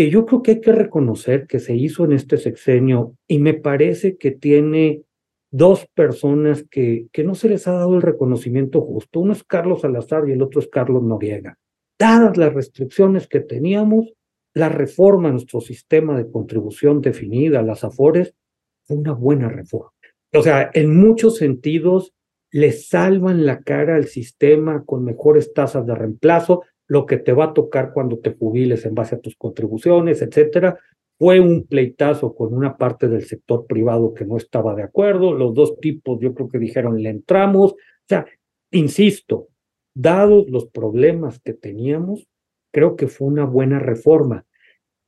que 0.00 0.08
yo 0.08 0.24
creo 0.24 0.42
que 0.42 0.52
hay 0.52 0.60
que 0.62 0.72
reconocer 0.72 1.46
que 1.46 1.58
se 1.58 1.76
hizo 1.76 2.06
en 2.06 2.12
este 2.12 2.38
sexenio 2.38 3.18
y 3.28 3.38
me 3.38 3.52
parece 3.52 4.16
que 4.16 4.30
tiene 4.30 5.02
dos 5.50 5.86
personas 5.92 6.64
que, 6.70 7.08
que 7.12 7.22
no 7.22 7.34
se 7.34 7.50
les 7.50 7.68
ha 7.68 7.72
dado 7.72 7.96
el 7.96 8.00
reconocimiento 8.00 8.80
justo. 8.80 9.20
Uno 9.20 9.34
es 9.34 9.44
Carlos 9.44 9.82
Salazar 9.82 10.26
y 10.26 10.32
el 10.32 10.40
otro 10.40 10.58
es 10.58 10.68
Carlos 10.68 11.02
Noriega. 11.02 11.58
Dadas 11.98 12.38
las 12.38 12.54
restricciones 12.54 13.28
que 13.28 13.40
teníamos, 13.40 14.14
la 14.54 14.70
reforma 14.70 15.28
a 15.28 15.32
nuestro 15.32 15.60
sistema 15.60 16.16
de 16.16 16.30
contribución 16.30 17.02
definida, 17.02 17.60
las 17.60 17.84
AFORES, 17.84 18.34
fue 18.84 18.96
una 18.96 19.12
buena 19.12 19.50
reforma. 19.50 19.92
O 20.32 20.40
sea, 20.40 20.70
en 20.72 20.96
muchos 20.96 21.36
sentidos 21.36 22.14
le 22.50 22.72
salvan 22.72 23.44
la 23.44 23.60
cara 23.60 23.96
al 23.96 24.06
sistema 24.06 24.82
con 24.86 25.04
mejores 25.04 25.52
tasas 25.52 25.84
de 25.84 25.94
reemplazo, 25.94 26.62
lo 26.90 27.06
que 27.06 27.18
te 27.18 27.32
va 27.32 27.44
a 27.44 27.54
tocar 27.54 27.92
cuando 27.92 28.18
te 28.18 28.34
jubiles 28.34 28.84
en 28.84 28.96
base 28.96 29.14
a 29.14 29.20
tus 29.20 29.36
contribuciones, 29.36 30.22
etcétera, 30.22 30.76
fue 31.16 31.38
un 31.38 31.64
pleitazo 31.68 32.34
con 32.34 32.52
una 32.52 32.76
parte 32.76 33.06
del 33.06 33.22
sector 33.22 33.64
privado 33.64 34.12
que 34.12 34.24
no 34.24 34.36
estaba 34.36 34.74
de 34.74 34.82
acuerdo. 34.82 35.32
Los 35.32 35.54
dos 35.54 35.78
tipos 35.78 36.18
yo 36.20 36.34
creo 36.34 36.48
que 36.48 36.58
dijeron 36.58 37.00
le 37.00 37.10
entramos. 37.10 37.74
O 37.74 37.76
sea, 38.08 38.26
insisto, 38.72 39.50
dados 39.94 40.50
los 40.50 40.66
problemas 40.66 41.38
que 41.38 41.52
teníamos, 41.52 42.26
creo 42.72 42.96
que 42.96 43.06
fue 43.06 43.28
una 43.28 43.44
buena 43.44 43.78
reforma. 43.78 44.44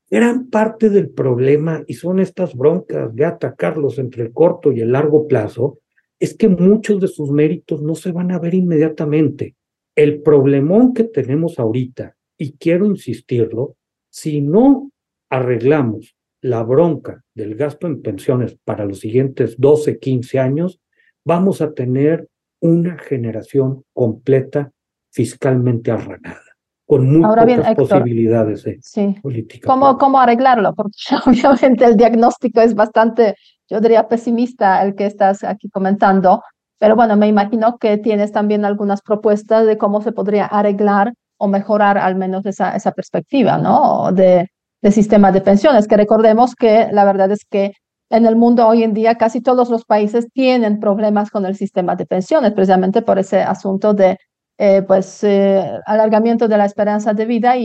Gran 0.08 0.50
parte 0.50 0.88
del 0.88 1.10
problema, 1.10 1.82
y 1.88 1.94
son 1.94 2.20
estas 2.20 2.54
broncas 2.54 3.12
de 3.12 3.24
atacarlos 3.24 3.98
entre 3.98 4.22
el 4.22 4.32
corto 4.32 4.70
y 4.70 4.82
el 4.82 4.92
largo 4.92 5.26
plazo, 5.26 5.80
es 6.20 6.36
que 6.36 6.46
muchos 6.46 7.00
de 7.00 7.08
sus 7.08 7.32
méritos 7.32 7.82
no 7.82 7.96
se 7.96 8.12
van 8.12 8.30
a 8.30 8.38
ver 8.38 8.54
inmediatamente. 8.54 9.56
El 9.94 10.22
problemón 10.22 10.94
que 10.94 11.05
tenemos 11.05 11.59
ahorita, 11.59 12.16
y 12.38 12.52
quiero 12.57 12.87
insistirlo, 12.87 13.76
si 14.11 14.40
no 14.40 14.90
arreglamos 15.31 16.14
la 16.40 16.62
bronca 16.62 17.22
del 17.35 17.55
gasto 17.55 17.87
en 17.87 18.02
pensiones 18.02 18.57
para 18.64 18.85
los 18.85 19.00
siguientes 19.00 19.57
12, 19.59 19.98
15 19.98 20.38
años, 20.38 20.81
vamos 21.24 21.61
a 21.62 21.72
tener 21.72 22.28
una 22.61 22.98
generación 22.98 23.85
completa 23.92 24.72
fiscalmente 25.11 25.90
arranada, 25.90 26.42
con 26.87 27.07
muy 27.07 27.24
Ahora 27.24 27.44
bien, 27.44 27.59
pocas 27.59 27.72
Héctor, 27.72 27.88
posibilidades 27.88 28.62
de 28.64 28.78
Sí. 28.83 29.14
política. 29.22 29.66
¿Cómo, 29.66 29.98
cómo 29.98 30.18
arreglarlo? 30.20 30.74
Porque 30.74 30.92
obviamente 31.26 31.85
el 31.85 31.96
diagnóstico 31.96 32.61
es 32.61 32.74
bastante, 32.74 33.35
yo 33.68 33.81
diría, 33.81 34.09
pesimista 34.09 34.83
el 34.83 34.94
que 34.94 35.07
estás 35.07 35.44
aquí 35.44 35.68
comentando, 35.68 36.42
pero 36.82 36.96
bueno, 36.96 37.14
me 37.16 37.28
imagino 37.28 37.78
que 37.78 37.96
tienes 37.96 38.32
también 38.32 38.64
algunas 38.64 39.02
propuestas 39.02 39.66
de 39.66 39.78
cómo 39.78 40.00
se 40.02 40.10
podría 40.10 40.46
arreglar 40.46 41.12
o 41.38 41.46
mejorar 41.46 41.96
al 41.96 42.16
menos 42.16 42.44
esa, 42.44 42.74
esa 42.74 42.90
perspectiva, 42.90 43.56
¿no? 43.56 44.10
De, 44.12 44.48
de 44.82 44.90
sistema 44.90 45.30
de 45.30 45.40
pensiones, 45.42 45.86
que 45.86 45.96
recordemos 45.96 46.56
que 46.56 46.88
la 46.90 47.04
verdad 47.04 47.30
es 47.30 47.44
que 47.48 47.72
en 48.10 48.26
el 48.26 48.34
mundo 48.34 48.66
hoy 48.66 48.82
en 48.82 48.94
día 48.94 49.14
casi 49.16 49.40
todos 49.40 49.70
los 49.70 49.84
países 49.84 50.26
tienen 50.32 50.80
problemas 50.80 51.30
con 51.30 51.46
el 51.46 51.54
sistema 51.54 51.94
de 51.94 52.04
pensiones, 52.04 52.50
precisamente 52.52 53.00
por 53.00 53.16
ese 53.20 53.40
asunto 53.42 53.94
de 53.94 54.18
eh, 54.58 54.82
pues 54.82 55.22
eh, 55.22 55.64
alargamiento 55.86 56.48
de 56.48 56.58
la 56.58 56.64
esperanza 56.64 57.14
de 57.14 57.26
vida 57.26 57.56
y, 57.56 57.64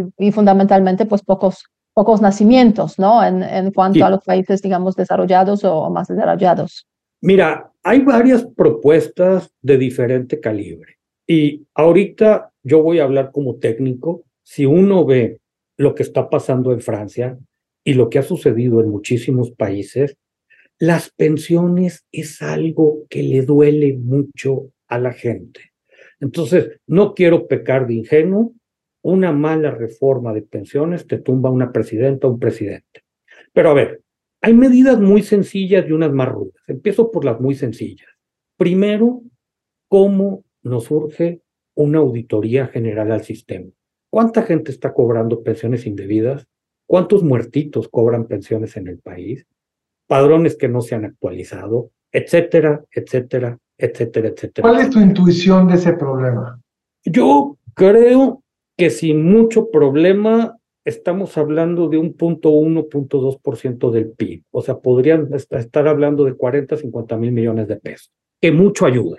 y, 0.00 0.04
y 0.18 0.32
fundamentalmente 0.32 1.06
pues 1.06 1.22
pocos, 1.22 1.64
pocos 1.94 2.20
nacimientos, 2.20 2.98
¿no? 2.98 3.24
En, 3.24 3.42
en 3.42 3.72
cuanto 3.72 4.00
Sí. 4.00 4.02
a 4.02 4.10
los 4.10 4.22
países, 4.22 4.60
digamos, 4.60 4.96
desarrollados 4.96 5.64
o, 5.64 5.74
o 5.84 5.90
más 5.90 6.08
desarrollados. 6.08 6.86
Mira, 7.22 7.72
hay 7.82 8.00
varias 8.00 8.46
propuestas 8.46 9.52
de 9.62 9.78
diferente 9.78 10.40
calibre. 10.40 10.98
Y 11.26 11.66
ahorita 11.74 12.52
yo 12.62 12.82
voy 12.82 12.98
a 12.98 13.04
hablar 13.04 13.30
como 13.30 13.56
técnico. 13.56 14.24
Si 14.42 14.66
uno 14.66 15.04
ve 15.04 15.38
lo 15.76 15.94
que 15.94 16.02
está 16.02 16.28
pasando 16.28 16.72
en 16.72 16.80
Francia 16.80 17.38
y 17.84 17.94
lo 17.94 18.10
que 18.10 18.18
ha 18.18 18.22
sucedido 18.22 18.80
en 18.80 18.88
muchísimos 18.88 19.50
países, 19.52 20.16
las 20.78 21.10
pensiones 21.10 22.06
es 22.10 22.40
algo 22.40 23.04
que 23.08 23.22
le 23.22 23.42
duele 23.42 23.98
mucho 23.98 24.72
a 24.88 24.98
la 24.98 25.12
gente. 25.12 25.72
Entonces, 26.20 26.80
no 26.86 27.14
quiero 27.14 27.46
pecar 27.46 27.86
de 27.86 27.94
ingenuo. 27.94 28.54
Una 29.02 29.32
mala 29.32 29.70
reforma 29.70 30.32
de 30.32 30.42
pensiones 30.42 31.06
te 31.06 31.18
tumba 31.18 31.50
una 31.50 31.72
presidenta 31.72 32.26
o 32.26 32.32
un 32.32 32.38
presidente. 32.38 33.04
Pero 33.52 33.70
a 33.70 33.74
ver, 33.74 34.02
hay 34.42 34.54
medidas 34.54 35.00
muy 35.00 35.22
sencillas 35.22 35.86
y 35.88 35.92
unas 35.92 36.12
más 36.12 36.28
rudas. 36.28 36.54
Empiezo 36.66 37.10
por 37.10 37.24
las 37.24 37.40
muy 37.40 37.54
sencillas. 37.54 38.08
Primero, 38.56 39.22
¿cómo 39.88 40.44
nos 40.62 40.84
surge 40.84 41.42
una 41.74 41.98
auditoría 41.98 42.66
general 42.66 43.12
al 43.12 43.22
sistema? 43.22 43.70
¿Cuánta 44.10 44.42
gente 44.42 44.70
está 44.70 44.92
cobrando 44.92 45.42
pensiones 45.42 45.86
indebidas? 45.86 46.46
¿Cuántos 46.86 47.22
muertitos 47.22 47.88
cobran 47.88 48.26
pensiones 48.26 48.76
en 48.76 48.88
el 48.88 48.98
país? 48.98 49.46
Padrones 50.06 50.56
que 50.56 50.68
no 50.68 50.80
se 50.80 50.96
han 50.96 51.04
actualizado, 51.04 51.90
etcétera, 52.10 52.84
etcétera, 52.90 53.58
etcétera, 53.78 54.28
etcétera. 54.28 54.68
¿Cuál 54.68 54.80
es 54.82 54.90
tu 54.90 55.00
intuición 55.00 55.68
de 55.68 55.74
ese 55.74 55.92
problema? 55.92 56.60
Yo 57.04 57.56
creo 57.74 58.42
que 58.76 58.90
sin 58.90 59.24
mucho 59.24 59.70
problema 59.70 60.56
estamos 60.84 61.36
hablando 61.38 61.88
de 61.88 61.98
un 61.98 62.14
punto 62.14 62.50
uno, 62.50 62.86
punto 62.88 63.20
dos 63.20 63.38
por 63.38 63.56
ciento 63.56 63.90
del 63.90 64.12
PIB. 64.12 64.44
O 64.50 64.62
sea, 64.62 64.78
podrían 64.78 65.28
est- 65.34 65.52
estar 65.52 65.86
hablando 65.88 66.24
de 66.24 66.34
40, 66.34 66.76
50 66.76 67.16
mil 67.16 67.32
millones 67.32 67.68
de 67.68 67.76
pesos, 67.76 68.10
que 68.40 68.52
mucho 68.52 68.86
ayuda. 68.86 69.18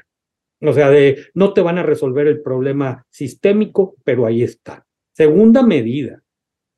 O 0.61 0.73
sea, 0.73 0.89
de 0.89 1.17
no 1.33 1.53
te 1.53 1.61
van 1.61 1.77
a 1.77 1.83
resolver 1.83 2.27
el 2.27 2.41
problema 2.41 3.05
sistémico, 3.09 3.95
pero 4.03 4.25
ahí 4.25 4.43
está. 4.43 4.85
Segunda 5.13 5.63
medida, 5.63 6.21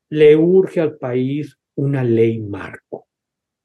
le 0.09 0.35
urge 0.35 0.79
al 0.79 0.97
país 0.97 1.57
una 1.75 2.03
ley 2.03 2.39
marco. 2.39 3.07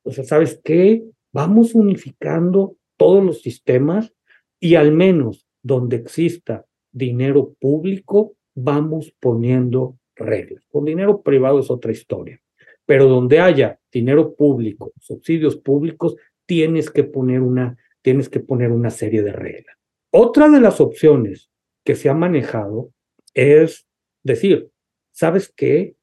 O 0.04 0.10
sea, 0.10 0.24
¿sabes 0.24 0.60
qué? 0.64 1.04
Vamos 1.32 1.74
unificando 1.74 2.76
todos 2.96 3.22
los 3.24 3.42
sistemas 3.42 4.12
y 4.58 4.74
al 4.74 4.92
menos 4.92 5.46
donde 5.62 5.96
exista 5.96 6.64
dinero 6.90 7.54
público, 7.60 8.34
vamos 8.56 9.14
poniendo 9.20 9.97
reglas. 10.18 10.64
Con 10.70 10.84
dinero 10.84 11.22
privado 11.22 11.60
es 11.60 11.70
otra 11.70 11.92
historia, 11.92 12.40
pero 12.86 13.06
donde 13.06 13.40
haya 13.40 13.78
dinero 13.92 14.34
público, 14.34 14.92
subsidios 15.00 15.56
públicos, 15.56 16.16
tienes 16.46 16.90
que 16.90 17.04
poner 17.04 17.40
una, 17.40 17.76
tienes 18.02 18.28
que 18.28 18.40
poner 18.40 18.70
una 18.70 18.90
serie 18.90 19.22
de 19.22 19.32
reglas. 19.32 19.76
Otra 20.10 20.48
de 20.48 20.60
las 20.60 20.80
opciones 20.80 21.50
que 21.84 21.94
se 21.94 22.08
ha 22.08 22.14
manejado 22.14 22.92
es 23.34 23.86
decir, 24.22 24.70
¿sabes 25.12 25.52
qué? 25.54 25.94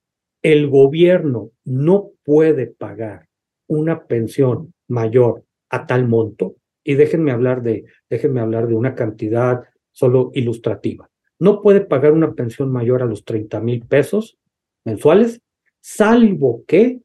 El 0.41 0.69
gobierno 0.69 1.51
no 1.63 2.11
puede 2.23 2.67
pagar 2.67 3.27
una 3.67 4.05
pensión 4.05 4.73
mayor 4.87 5.43
a 5.69 5.87
tal 5.87 6.07
monto, 6.07 6.55
y 6.83 6.93
déjenme 6.93 7.31
hablar 7.31 7.63
de, 7.63 7.85
déjenme 8.09 8.39
hablar 8.39 8.67
de 8.67 8.75
una 8.75 8.93
cantidad 8.93 9.63
solo 9.91 10.31
ilustrativa. 10.35 11.09
No 11.39 11.61
puede 11.61 11.81
pagar 11.81 12.13
una 12.13 12.33
pensión 12.33 12.71
mayor 12.71 13.01
a 13.01 13.05
los 13.05 13.25
30 13.25 13.59
mil 13.61 13.85
pesos 13.85 14.37
mensuales, 14.85 15.41
salvo 15.81 16.63
que 16.67 17.01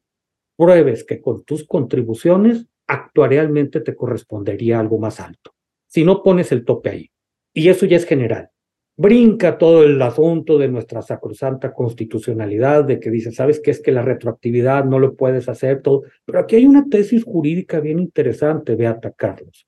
pruebes 0.55 1.03
que 1.03 1.21
con 1.21 1.43
tus 1.43 1.65
contribuciones 1.65 2.67
actuarialmente 2.87 3.81
te 3.81 3.95
correspondería 3.95 4.79
algo 4.79 4.99
más 4.99 5.19
alto. 5.19 5.53
Si 5.87 6.03
no 6.03 6.21
pones 6.23 6.51
el 6.51 6.65
tope 6.65 6.89
ahí. 6.89 7.11
Y 7.53 7.69
eso 7.69 7.85
ya 7.85 7.97
es 7.97 8.05
general. 8.05 8.49
Brinca 8.97 9.57
todo 9.57 9.83
el 9.83 10.01
asunto 10.01 10.57
de 10.57 10.67
nuestra 10.67 11.01
sacrosanta 11.01 11.73
constitucionalidad, 11.73 12.83
de 12.83 12.99
que 12.99 13.09
dice, 13.09 13.31
¿sabes 13.31 13.59
qué? 13.59 13.71
Es 13.71 13.81
que 13.81 13.91
la 13.91 14.01
retroactividad 14.01 14.85
no 14.85 14.99
lo 14.99 15.15
puedes 15.15 15.49
hacer 15.49 15.81
todo. 15.81 16.03
Pero 16.25 16.39
aquí 16.39 16.57
hay 16.57 16.65
una 16.65 16.85
tesis 16.87 17.23
jurídica 17.23 17.79
bien 17.79 17.99
interesante, 17.99 18.75
Beata 18.75 19.11
Carlos. 19.11 19.65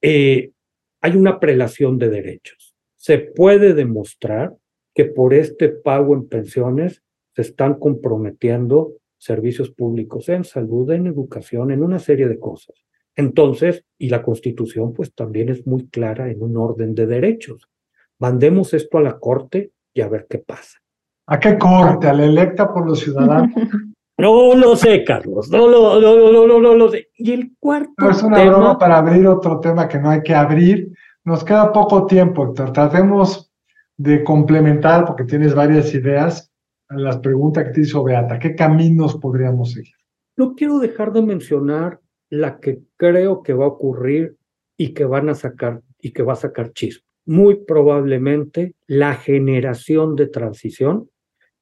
Eh, 0.00 0.50
hay 1.02 1.16
una 1.16 1.38
prelación 1.38 1.98
de 1.98 2.08
derechos. 2.08 2.63
Se 3.04 3.18
puede 3.18 3.74
demostrar 3.74 4.56
que 4.94 5.04
por 5.04 5.34
este 5.34 5.68
pago 5.68 6.14
en 6.14 6.26
pensiones 6.26 7.02
se 7.34 7.42
están 7.42 7.74
comprometiendo 7.74 8.94
servicios 9.18 9.70
públicos 9.70 10.30
en 10.30 10.42
salud, 10.42 10.90
en 10.90 11.06
educación, 11.06 11.70
en 11.70 11.82
una 11.82 11.98
serie 11.98 12.28
de 12.28 12.38
cosas. 12.38 12.76
Entonces, 13.14 13.84
y 13.98 14.08
la 14.08 14.22
Constitución 14.22 14.94
pues 14.94 15.14
también 15.14 15.50
es 15.50 15.66
muy 15.66 15.86
clara 15.88 16.30
en 16.30 16.42
un 16.42 16.56
orden 16.56 16.94
de 16.94 17.06
derechos. 17.06 17.68
Mandemos 18.20 18.72
esto 18.72 18.96
a 18.96 19.02
la 19.02 19.18
Corte 19.18 19.72
y 19.92 20.00
a 20.00 20.08
ver 20.08 20.26
qué 20.26 20.38
pasa. 20.38 20.78
¿A 21.26 21.38
qué 21.38 21.58
corte? 21.58 22.08
¿A 22.08 22.14
la 22.14 22.24
electa 22.24 22.72
por 22.72 22.86
los 22.86 23.00
ciudadanos? 23.00 23.50
No 24.16 24.54
lo 24.54 24.76
sé, 24.76 25.02
Carlos. 25.02 25.50
No 25.50 25.66
lo, 25.66 26.00
no, 26.00 26.16
no, 26.16 26.32
no, 26.32 26.46
no, 26.46 26.60
no 26.60 26.74
lo 26.76 26.88
sé. 26.88 27.08
Y 27.16 27.32
el 27.32 27.56
cuarto 27.58 27.92
No, 27.98 28.10
es 28.10 28.22
una 28.22 28.36
tema, 28.36 28.52
broma 28.52 28.78
para 28.78 28.98
abrir 28.98 29.26
otro 29.26 29.58
tema 29.58 29.88
que 29.88 29.98
no 29.98 30.08
hay 30.08 30.22
que 30.22 30.32
abrir. 30.32 30.92
Nos 31.24 31.44
queda 31.44 31.72
poco 31.72 32.06
tiempo, 32.06 32.44
Héctor. 32.44 32.72
Tratemos 32.72 33.52
de 33.96 34.24
complementar, 34.24 35.06
porque 35.06 35.24
tienes 35.24 35.54
varias 35.54 35.94
ideas, 35.94 36.52
a 36.88 36.96
las 36.96 37.18
preguntas 37.18 37.64
que 37.64 37.70
te 37.70 37.80
hizo 37.80 38.04
Beata. 38.04 38.38
¿Qué 38.38 38.54
caminos 38.54 39.16
podríamos 39.16 39.72
seguir? 39.72 39.94
no 40.36 40.54
quiero 40.54 40.78
dejar 40.78 41.12
de 41.12 41.22
mencionar 41.22 42.00
la 42.30 42.58
que 42.58 42.80
creo 42.96 43.42
que 43.42 43.52
va 43.52 43.66
a 43.66 43.68
ocurrir 43.68 44.36
y 44.76 44.94
que 44.94 45.04
van 45.04 45.28
a 45.28 45.34
sacar 45.34 45.82
y 46.00 46.12
que 46.12 46.22
va 46.22 46.32
a 46.32 46.36
sacar 46.36 46.72
chispa. 46.72 47.06
Muy 47.26 47.64
probablemente 47.64 48.74
la 48.86 49.14
generación 49.14 50.16
de 50.16 50.26
transición, 50.26 51.08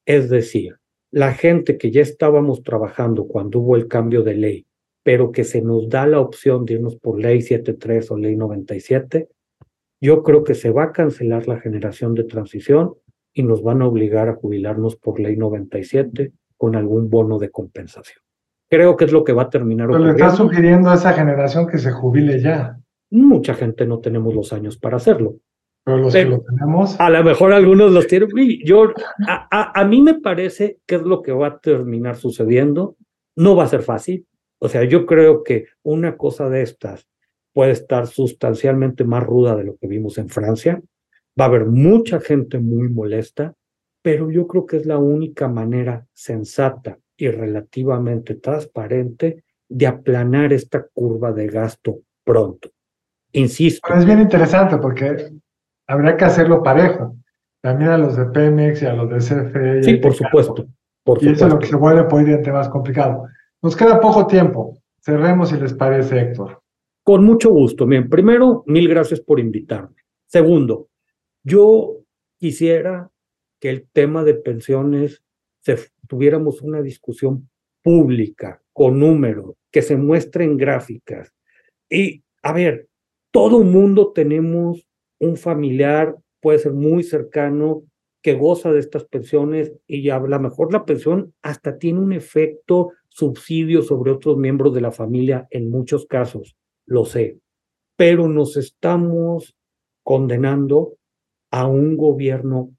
es 0.05 0.29
decir, 0.29 0.77
la 1.11 1.33
gente 1.33 1.77
que 1.77 1.91
ya 1.91 2.01
estábamos 2.01 2.63
trabajando 2.63 3.27
cuando 3.27 3.59
hubo 3.59 3.75
el 3.75 3.87
cambio 3.87 4.23
de 4.23 4.33
ley, 4.33 4.65
pero 5.03 5.31
que 5.31 5.43
se 5.43 5.61
nos 5.61 5.87
da 5.87 6.07
la 6.07 6.19
opción 6.19 6.65
de 6.65 6.73
irnos 6.73 6.97
por 6.97 7.19
ley 7.19 7.41
73 7.41 8.11
o 8.11 8.17
ley 8.17 8.35
97, 8.35 9.29
yo 10.03 10.21
creo 10.23 10.43
que 10.43 10.53
se 10.53 10.69
va 10.69 10.83
a 10.83 10.91
cancelar 10.91 11.47
la 11.47 11.59
generación 11.59 12.13
de 12.13 12.25
transición 12.25 12.93
y 13.33 13.43
nos 13.43 13.63
van 13.63 13.81
a 13.81 13.87
obligar 13.87 14.27
a 14.29 14.35
jubilarnos 14.35 14.95
por 14.97 15.19
ley 15.19 15.37
97 15.37 16.33
con 16.57 16.75
algún 16.75 17.09
bono 17.09 17.39
de 17.39 17.49
compensación. 17.49 18.21
Creo 18.69 18.95
que 18.97 19.05
es 19.05 19.11
lo 19.11 19.23
que 19.23 19.33
va 19.33 19.43
a 19.43 19.49
terminar 19.49 19.87
Pero 19.87 19.99
le 19.99 20.11
está 20.11 20.27
ocurriendo. 20.27 20.49
sugiriendo 20.53 20.89
a 20.89 20.95
esa 20.95 21.13
generación 21.13 21.67
que 21.67 21.77
se 21.77 21.91
jubile 21.91 22.39
ya. 22.39 22.77
Mucha 23.11 23.53
gente 23.53 23.85
no 23.85 23.99
tenemos 23.99 24.33
los 24.33 24.51
años 24.53 24.77
para 24.77 24.97
hacerlo. 24.97 25.35
Pero 25.85 25.97
los 25.97 26.13
Pero- 26.13 26.29
que 26.29 26.35
lo 26.37 26.43
tenemos, 26.43 26.99
A 26.99 27.09
lo 27.09 27.23
mejor 27.23 27.53
algunos 27.53 27.91
los 27.91 28.07
tienen. 28.07 28.29
Yo, 28.65 28.85
a, 29.27 29.47
a- 29.51 29.79
a 29.81 29.85
mí 29.85 30.01
me 30.01 30.15
parece 30.19 30.79
que 30.87 30.95
es 30.95 31.01
lo 31.03 31.21
que 31.21 31.31
va 31.31 31.47
a 31.47 31.59
terminar 31.59 32.15
sucediendo. 32.15 32.95
No 33.35 33.55
va 33.55 33.63
a 33.65 33.67
ser 33.67 33.81
fácil. 33.83 34.25
O 34.59 34.69
sea, 34.69 34.83
yo 34.85 35.05
creo 35.05 35.43
que 35.43 35.65
una 35.83 36.15
cosa 36.17 36.49
de 36.49 36.61
estas 36.61 37.05
puede 37.53 37.71
estar 37.71 38.07
sustancialmente 38.07 39.03
más 39.03 39.23
ruda 39.23 39.55
de 39.55 39.63
lo 39.63 39.77
que 39.77 39.87
vimos 39.87 40.17
en 40.17 40.29
Francia. 40.29 40.81
Va 41.39 41.45
a 41.45 41.47
haber 41.47 41.65
mucha 41.65 42.19
gente 42.19 42.59
muy 42.59 42.89
molesta, 42.89 43.53
pero 44.01 44.29
yo 44.29 44.47
creo 44.47 44.65
que 44.65 44.77
es 44.77 44.85
la 44.85 44.97
única 44.97 45.47
manera 45.47 46.05
sensata 46.13 46.97
y 47.15 47.29
relativamente 47.29 48.35
transparente 48.35 49.43
de 49.69 49.87
aplanar 49.87 50.51
esta 50.53 50.85
curva 50.93 51.31
de 51.31 51.47
gasto 51.47 51.99
pronto. 52.23 52.69
Insisto, 53.31 53.81
Pero 53.87 53.99
es 53.99 54.05
bien 54.05 54.19
interesante 54.19 54.77
porque 54.77 55.31
habría 55.87 56.17
que 56.17 56.25
hacerlo 56.25 56.61
parejo. 56.61 57.15
También 57.61 57.91
a 57.91 57.97
los 57.97 58.17
de 58.17 58.25
Pemex 58.25 58.81
y 58.81 58.85
a 58.85 58.93
los 58.93 59.09
de 59.09 59.17
CFE. 59.17 59.79
y 59.79 59.83
sí, 59.83 59.95
por 59.95 60.13
supuesto. 60.13 60.67
Por 61.03 61.23
Y 61.23 61.29
eso 61.29 61.45
es 61.47 61.53
lo 61.53 61.59
que 61.59 61.67
supuesto. 61.67 61.67
se 61.67 61.75
vuelve 61.75 62.03
por 62.43 62.53
más 62.53 62.69
complicado. 62.69 63.25
Nos 63.61 63.75
queda 63.75 63.99
poco 63.99 64.27
tiempo. 64.27 64.77
Cerremos 64.99 65.49
si 65.49 65.57
les 65.57 65.73
parece, 65.73 66.19
Héctor. 66.19 66.62
Con 67.03 67.25
mucho 67.25 67.49
gusto. 67.49 67.85
Bien, 67.85 68.09
primero, 68.09 68.63
mil 68.65 68.87
gracias 68.87 69.19
por 69.19 69.39
invitarme. 69.39 69.95
Segundo, 70.25 70.89
yo 71.43 71.97
quisiera 72.37 73.11
que 73.59 73.69
el 73.69 73.87
tema 73.91 74.23
de 74.23 74.35
pensiones 74.35 75.23
se, 75.61 75.77
tuviéramos 76.07 76.61
una 76.61 76.81
discusión 76.81 77.49
pública, 77.81 78.61
con 78.71 78.99
números, 78.99 79.55
que 79.71 79.81
se 79.81 79.97
muestren 79.97 80.57
gráficas. 80.57 81.33
Y, 81.89 82.23
a 82.41 82.53
ver, 82.53 82.87
todo 83.31 83.63
mundo 83.63 84.11
tenemos 84.13 84.87
un 85.19 85.37
familiar, 85.37 86.15
puede 86.39 86.59
ser 86.59 86.73
muy 86.73 87.03
cercano, 87.03 87.83
que 88.21 88.33
goza 88.33 88.71
de 88.71 88.79
estas 88.79 89.03
pensiones 89.03 89.73
y 89.85 90.09
a 90.09 90.17
lo 90.17 90.39
mejor 90.39 90.71
la 90.71 90.85
pensión 90.85 91.33
hasta 91.41 91.77
tiene 91.77 91.99
un 91.99 92.13
efecto 92.13 92.91
subsidio 93.09 93.81
sobre 93.81 94.11
otros 94.11 94.37
miembros 94.37 94.73
de 94.73 94.81
la 94.81 94.91
familia 94.91 95.45
en 95.51 95.69
muchos 95.69 96.05
casos, 96.05 96.55
lo 96.85 97.05
sé, 97.05 97.39
pero 97.95 98.27
nos 98.27 98.57
estamos 98.57 99.55
condenando 100.03 100.97
a 101.51 101.67
un 101.67 101.95
gobierno 101.97 102.71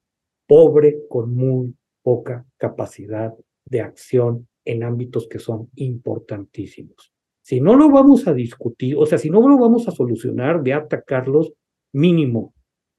pobre 0.47 1.07
con 1.09 1.33
muy 1.33 1.75
poca 2.03 2.45
capacidad 2.57 3.33
de 3.65 3.81
acción 3.81 4.47
en 4.63 4.83
ámbitos 4.83 5.27
que 5.27 5.39
son 5.39 5.69
importantísimos. 5.75 7.11
Si 7.41 7.61
no 7.61 7.75
lo 7.75 7.89
vamos 7.89 8.27
a 8.27 8.33
discutir, 8.33 8.95
o 8.97 9.05
sea, 9.05 9.17
si 9.17 9.29
no 9.29 9.47
lo 9.47 9.57
vamos 9.57 9.87
a 9.87 9.91
solucionar 9.91 10.63
de 10.63 10.73
atacarlos, 10.73 11.53
mínimo, 11.93 12.53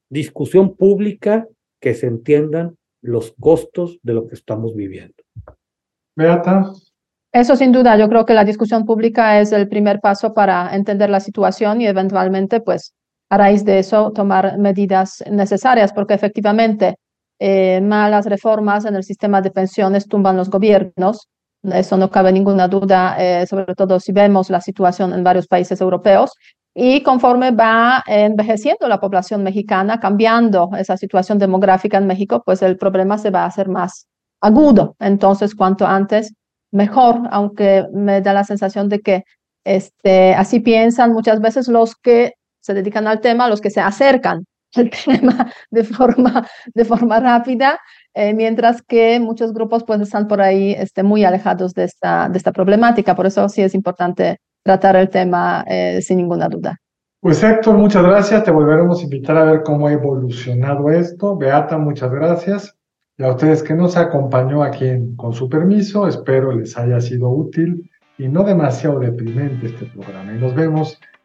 discusión 0.08 0.76
pública 0.76 1.48
que 1.80 1.94
se 1.94 2.06
entiendan 2.06 2.76
los 3.02 3.34
costos 3.38 3.98
de 4.02 4.14
lo 4.14 4.26
que 4.26 4.34
estamos 4.34 4.74
viviendo. 4.74 5.22
Beata. 6.16 6.72
Eso 7.36 7.54
sin 7.54 7.70
duda, 7.70 7.98
yo 7.98 8.08
creo 8.08 8.24
que 8.24 8.32
la 8.32 8.46
discusión 8.46 8.86
pública 8.86 9.38
es 9.40 9.52
el 9.52 9.68
primer 9.68 10.00
paso 10.00 10.32
para 10.32 10.74
entender 10.74 11.10
la 11.10 11.20
situación 11.20 11.82
y 11.82 11.86
eventualmente, 11.86 12.62
pues, 12.62 12.94
a 13.28 13.36
raíz 13.36 13.62
de 13.62 13.78
eso, 13.78 14.10
tomar 14.12 14.56
medidas 14.56 15.22
necesarias, 15.30 15.92
porque 15.92 16.14
efectivamente 16.14 16.96
eh, 17.38 17.82
malas 17.82 18.24
reformas 18.24 18.86
en 18.86 18.96
el 18.96 19.04
sistema 19.04 19.42
de 19.42 19.50
pensiones 19.50 20.08
tumban 20.08 20.38
los 20.38 20.48
gobiernos. 20.48 21.28
Eso 21.62 21.98
no 21.98 22.10
cabe 22.10 22.32
ninguna 22.32 22.68
duda, 22.68 23.16
eh, 23.18 23.46
sobre 23.46 23.74
todo 23.74 24.00
si 24.00 24.12
vemos 24.12 24.48
la 24.48 24.62
situación 24.62 25.12
en 25.12 25.22
varios 25.22 25.46
países 25.46 25.78
europeos. 25.82 26.32
Y 26.74 27.02
conforme 27.02 27.50
va 27.50 28.02
envejeciendo 28.06 28.88
la 28.88 28.98
población 28.98 29.42
mexicana, 29.42 30.00
cambiando 30.00 30.70
esa 30.78 30.96
situación 30.96 31.36
demográfica 31.36 31.98
en 31.98 32.06
México, 32.06 32.42
pues 32.46 32.62
el 32.62 32.78
problema 32.78 33.18
se 33.18 33.28
va 33.28 33.42
a 33.42 33.48
hacer 33.48 33.68
más 33.68 34.06
agudo. 34.40 34.96
Entonces, 35.00 35.54
cuanto 35.54 35.86
antes, 35.86 36.32
mejor, 36.76 37.22
aunque 37.30 37.86
me 37.92 38.20
da 38.20 38.32
la 38.32 38.44
sensación 38.44 38.88
de 38.88 39.00
que 39.00 39.24
este, 39.64 40.34
así 40.34 40.60
piensan 40.60 41.12
muchas 41.12 41.40
veces 41.40 41.66
los 41.66 41.96
que 41.96 42.34
se 42.60 42.74
dedican 42.74 43.08
al 43.08 43.20
tema, 43.20 43.48
los 43.48 43.60
que 43.60 43.70
se 43.70 43.80
acercan 43.80 44.44
al 44.76 44.90
tema 44.90 45.50
de 45.70 45.84
forma, 45.84 46.46
de 46.74 46.84
forma 46.84 47.18
rápida, 47.18 47.80
eh, 48.14 48.34
mientras 48.34 48.82
que 48.82 49.18
muchos 49.18 49.52
grupos 49.52 49.84
pues 49.84 50.00
están 50.00 50.28
por 50.28 50.40
ahí 50.40 50.72
este, 50.72 51.02
muy 51.02 51.24
alejados 51.24 51.72
de 51.72 51.84
esta, 51.84 52.28
de 52.28 52.38
esta 52.38 52.52
problemática. 52.52 53.14
Por 53.14 53.26
eso 53.26 53.48
sí 53.48 53.62
es 53.62 53.74
importante 53.74 54.38
tratar 54.62 54.96
el 54.96 55.08
tema 55.08 55.64
eh, 55.66 56.00
sin 56.02 56.18
ninguna 56.18 56.48
duda. 56.48 56.76
Pues 57.20 57.42
Héctor, 57.42 57.76
muchas 57.78 58.04
gracias. 58.04 58.44
Te 58.44 58.50
volveremos 58.50 59.00
a 59.00 59.04
invitar 59.04 59.36
a 59.36 59.44
ver 59.44 59.62
cómo 59.64 59.86
ha 59.86 59.92
evolucionado 59.92 60.90
esto. 60.90 61.36
Beata, 61.36 61.78
muchas 61.78 62.10
gracias. 62.10 62.75
Y 63.18 63.22
a 63.22 63.30
ustedes 63.30 63.62
que 63.62 63.74
nos 63.74 63.96
acompañó 63.96 64.62
aquí 64.62 64.86
con 65.16 65.32
su 65.32 65.48
permiso, 65.48 66.06
espero 66.06 66.52
les 66.52 66.76
haya 66.76 67.00
sido 67.00 67.30
útil 67.30 67.90
y 68.18 68.28
no 68.28 68.44
demasiado 68.44 69.00
deprimente 69.00 69.66
este 69.66 69.86
programa. 69.86 70.34
Y 70.34 70.38
nos 70.38 70.54
vemos 70.54 71.00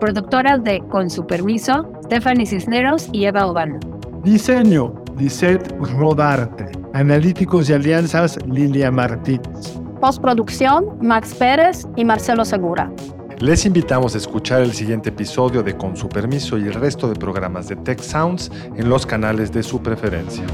Productoras 0.00 0.64
de 0.64 0.80
Con 0.88 1.10
su 1.10 1.26
permiso, 1.26 1.92
Stephanie 2.04 2.46
Cisneros 2.46 3.10
y 3.12 3.26
Eva 3.26 3.46
Obano. 3.46 3.78
Diseño, 4.24 4.94
Lisette 5.18 5.70
Rodarte. 5.78 6.70
Analíticos 6.94 7.68
y 7.68 7.74
alianzas, 7.74 8.38
Lilia 8.46 8.90
Martínez. 8.90 9.78
Postproducción, 10.00 10.98
Max 11.02 11.34
Pérez 11.34 11.86
y 11.96 12.06
Marcelo 12.06 12.46
Segura. 12.46 12.90
Les 13.40 13.66
invitamos 13.66 14.14
a 14.14 14.18
escuchar 14.18 14.62
el 14.62 14.72
siguiente 14.72 15.10
episodio 15.10 15.62
de 15.62 15.76
Con 15.76 15.94
su 15.96 16.08
permiso 16.08 16.56
y 16.56 16.62
el 16.62 16.74
resto 16.74 17.06
de 17.06 17.14
programas 17.14 17.68
de 17.68 17.76
Tech 17.76 18.00
Sounds 18.00 18.50
en 18.76 18.88
los 18.88 19.04
canales 19.04 19.52
de 19.52 19.62
su 19.62 19.82
preferencia. 19.82 20.44